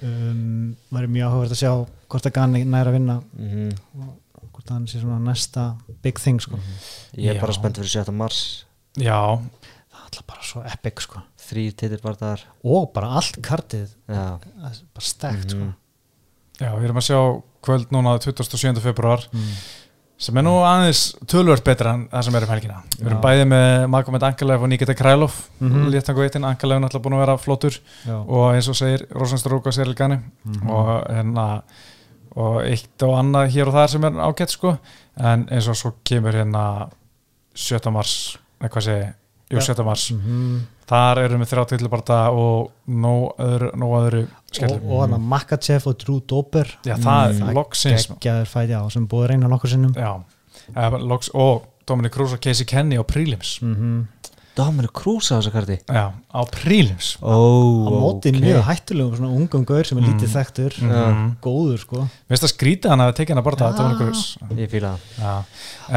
[0.01, 1.73] um, væri mjög áhugavert að sjá
[2.09, 3.69] hvort að Gani næra að vinna mhm.
[4.49, 5.69] hvort hann sé svona næsta
[6.01, 6.57] big thing sko.
[7.13, 7.59] Ég er bara Já.
[7.59, 8.15] spennt fyrir 7.
[8.17, 8.41] mars
[8.97, 9.37] já,
[10.07, 11.21] alltaf bara svo epic sko.
[11.47, 15.73] Þrýr titil bara þar og bara allt kartið Já, það er bara stekt Mhm.
[16.59, 17.19] já, við erum að sjá
[17.67, 18.79] kvöld núna 27.
[18.81, 19.37] februar sko.
[19.37, 19.57] mm.
[20.17, 23.25] sem er nú aðeins tölvört betra en það sem er um helgina við erum Já.
[23.27, 25.67] bæði með Magomed Ankalev og Nikita Krælov mm.
[25.69, 25.89] -hmm.
[25.93, 28.15] léttangu eittin, Ankalev er náttúrulega búin að vera flottur Já.
[28.27, 30.69] og eins og segir Rosenstrúk og Seril Gani Mhm.
[30.69, 31.61] og hérna
[32.35, 34.77] og eitt og annað hér og þar sem er ágætt sko
[35.19, 36.89] en eins og svo kemur hérna
[37.55, 37.91] 7.
[37.91, 39.13] mars, eða hvað segi
[39.49, 39.61] jú Já.
[39.73, 39.83] 7.
[39.85, 40.59] mars, Mhm.
[40.87, 45.27] þar erum við þrjá tilbarta og nóg öðru, nóg öðru og, skellum og hann að
[45.33, 47.53] Makachev og Drew Dober Já, það er Mm.
[47.55, 50.23] loksins geggjaður fæti á sem búið að reyna nokkur sinnum Já,
[50.75, 54.07] eh, loks, og Dominic Cruz og Casey Kenny á prelims mm
[54.57, 57.37] Dominic Cruz á þessu karti Já, á prílims Ó,
[57.85, 58.39] á móti ok.
[58.41, 60.33] mjög hættulegum svona ungum gaur sem er lítið Mm.
[60.33, 61.29] þekktur mm.
[61.45, 64.57] góður sko, Veist það skrítið hann að tekið hann að borta ja.
[64.57, 65.33] Ég fíla það Já,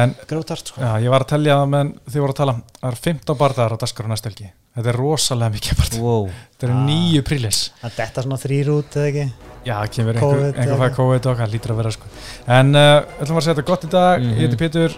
[0.05, 2.91] en grótart sko já, ég var að telja það menn þið voru að tala, það
[2.91, 3.77] er 15 bardaðar á
[4.11, 6.27] næstu helgi, þetta er rosalega mikið barða, wow.
[6.53, 6.85] þetta eru Ah.
[6.87, 9.31] nýju prílis að detta svona þrýr út eða ekki
[9.61, 12.07] Já, það kemur einhver, COVID einhver eða- fæði COVID og það lítur að vera sko
[12.47, 14.31] En uh, ætlum að segja þetta gott í dag, Mhm.
[14.31, 14.95] ég heiti Pétur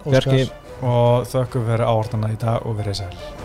[0.00, 0.50] Bjarki.
[0.80, 3.39] Og þökkum fyrir áhortana í dag og verið sæl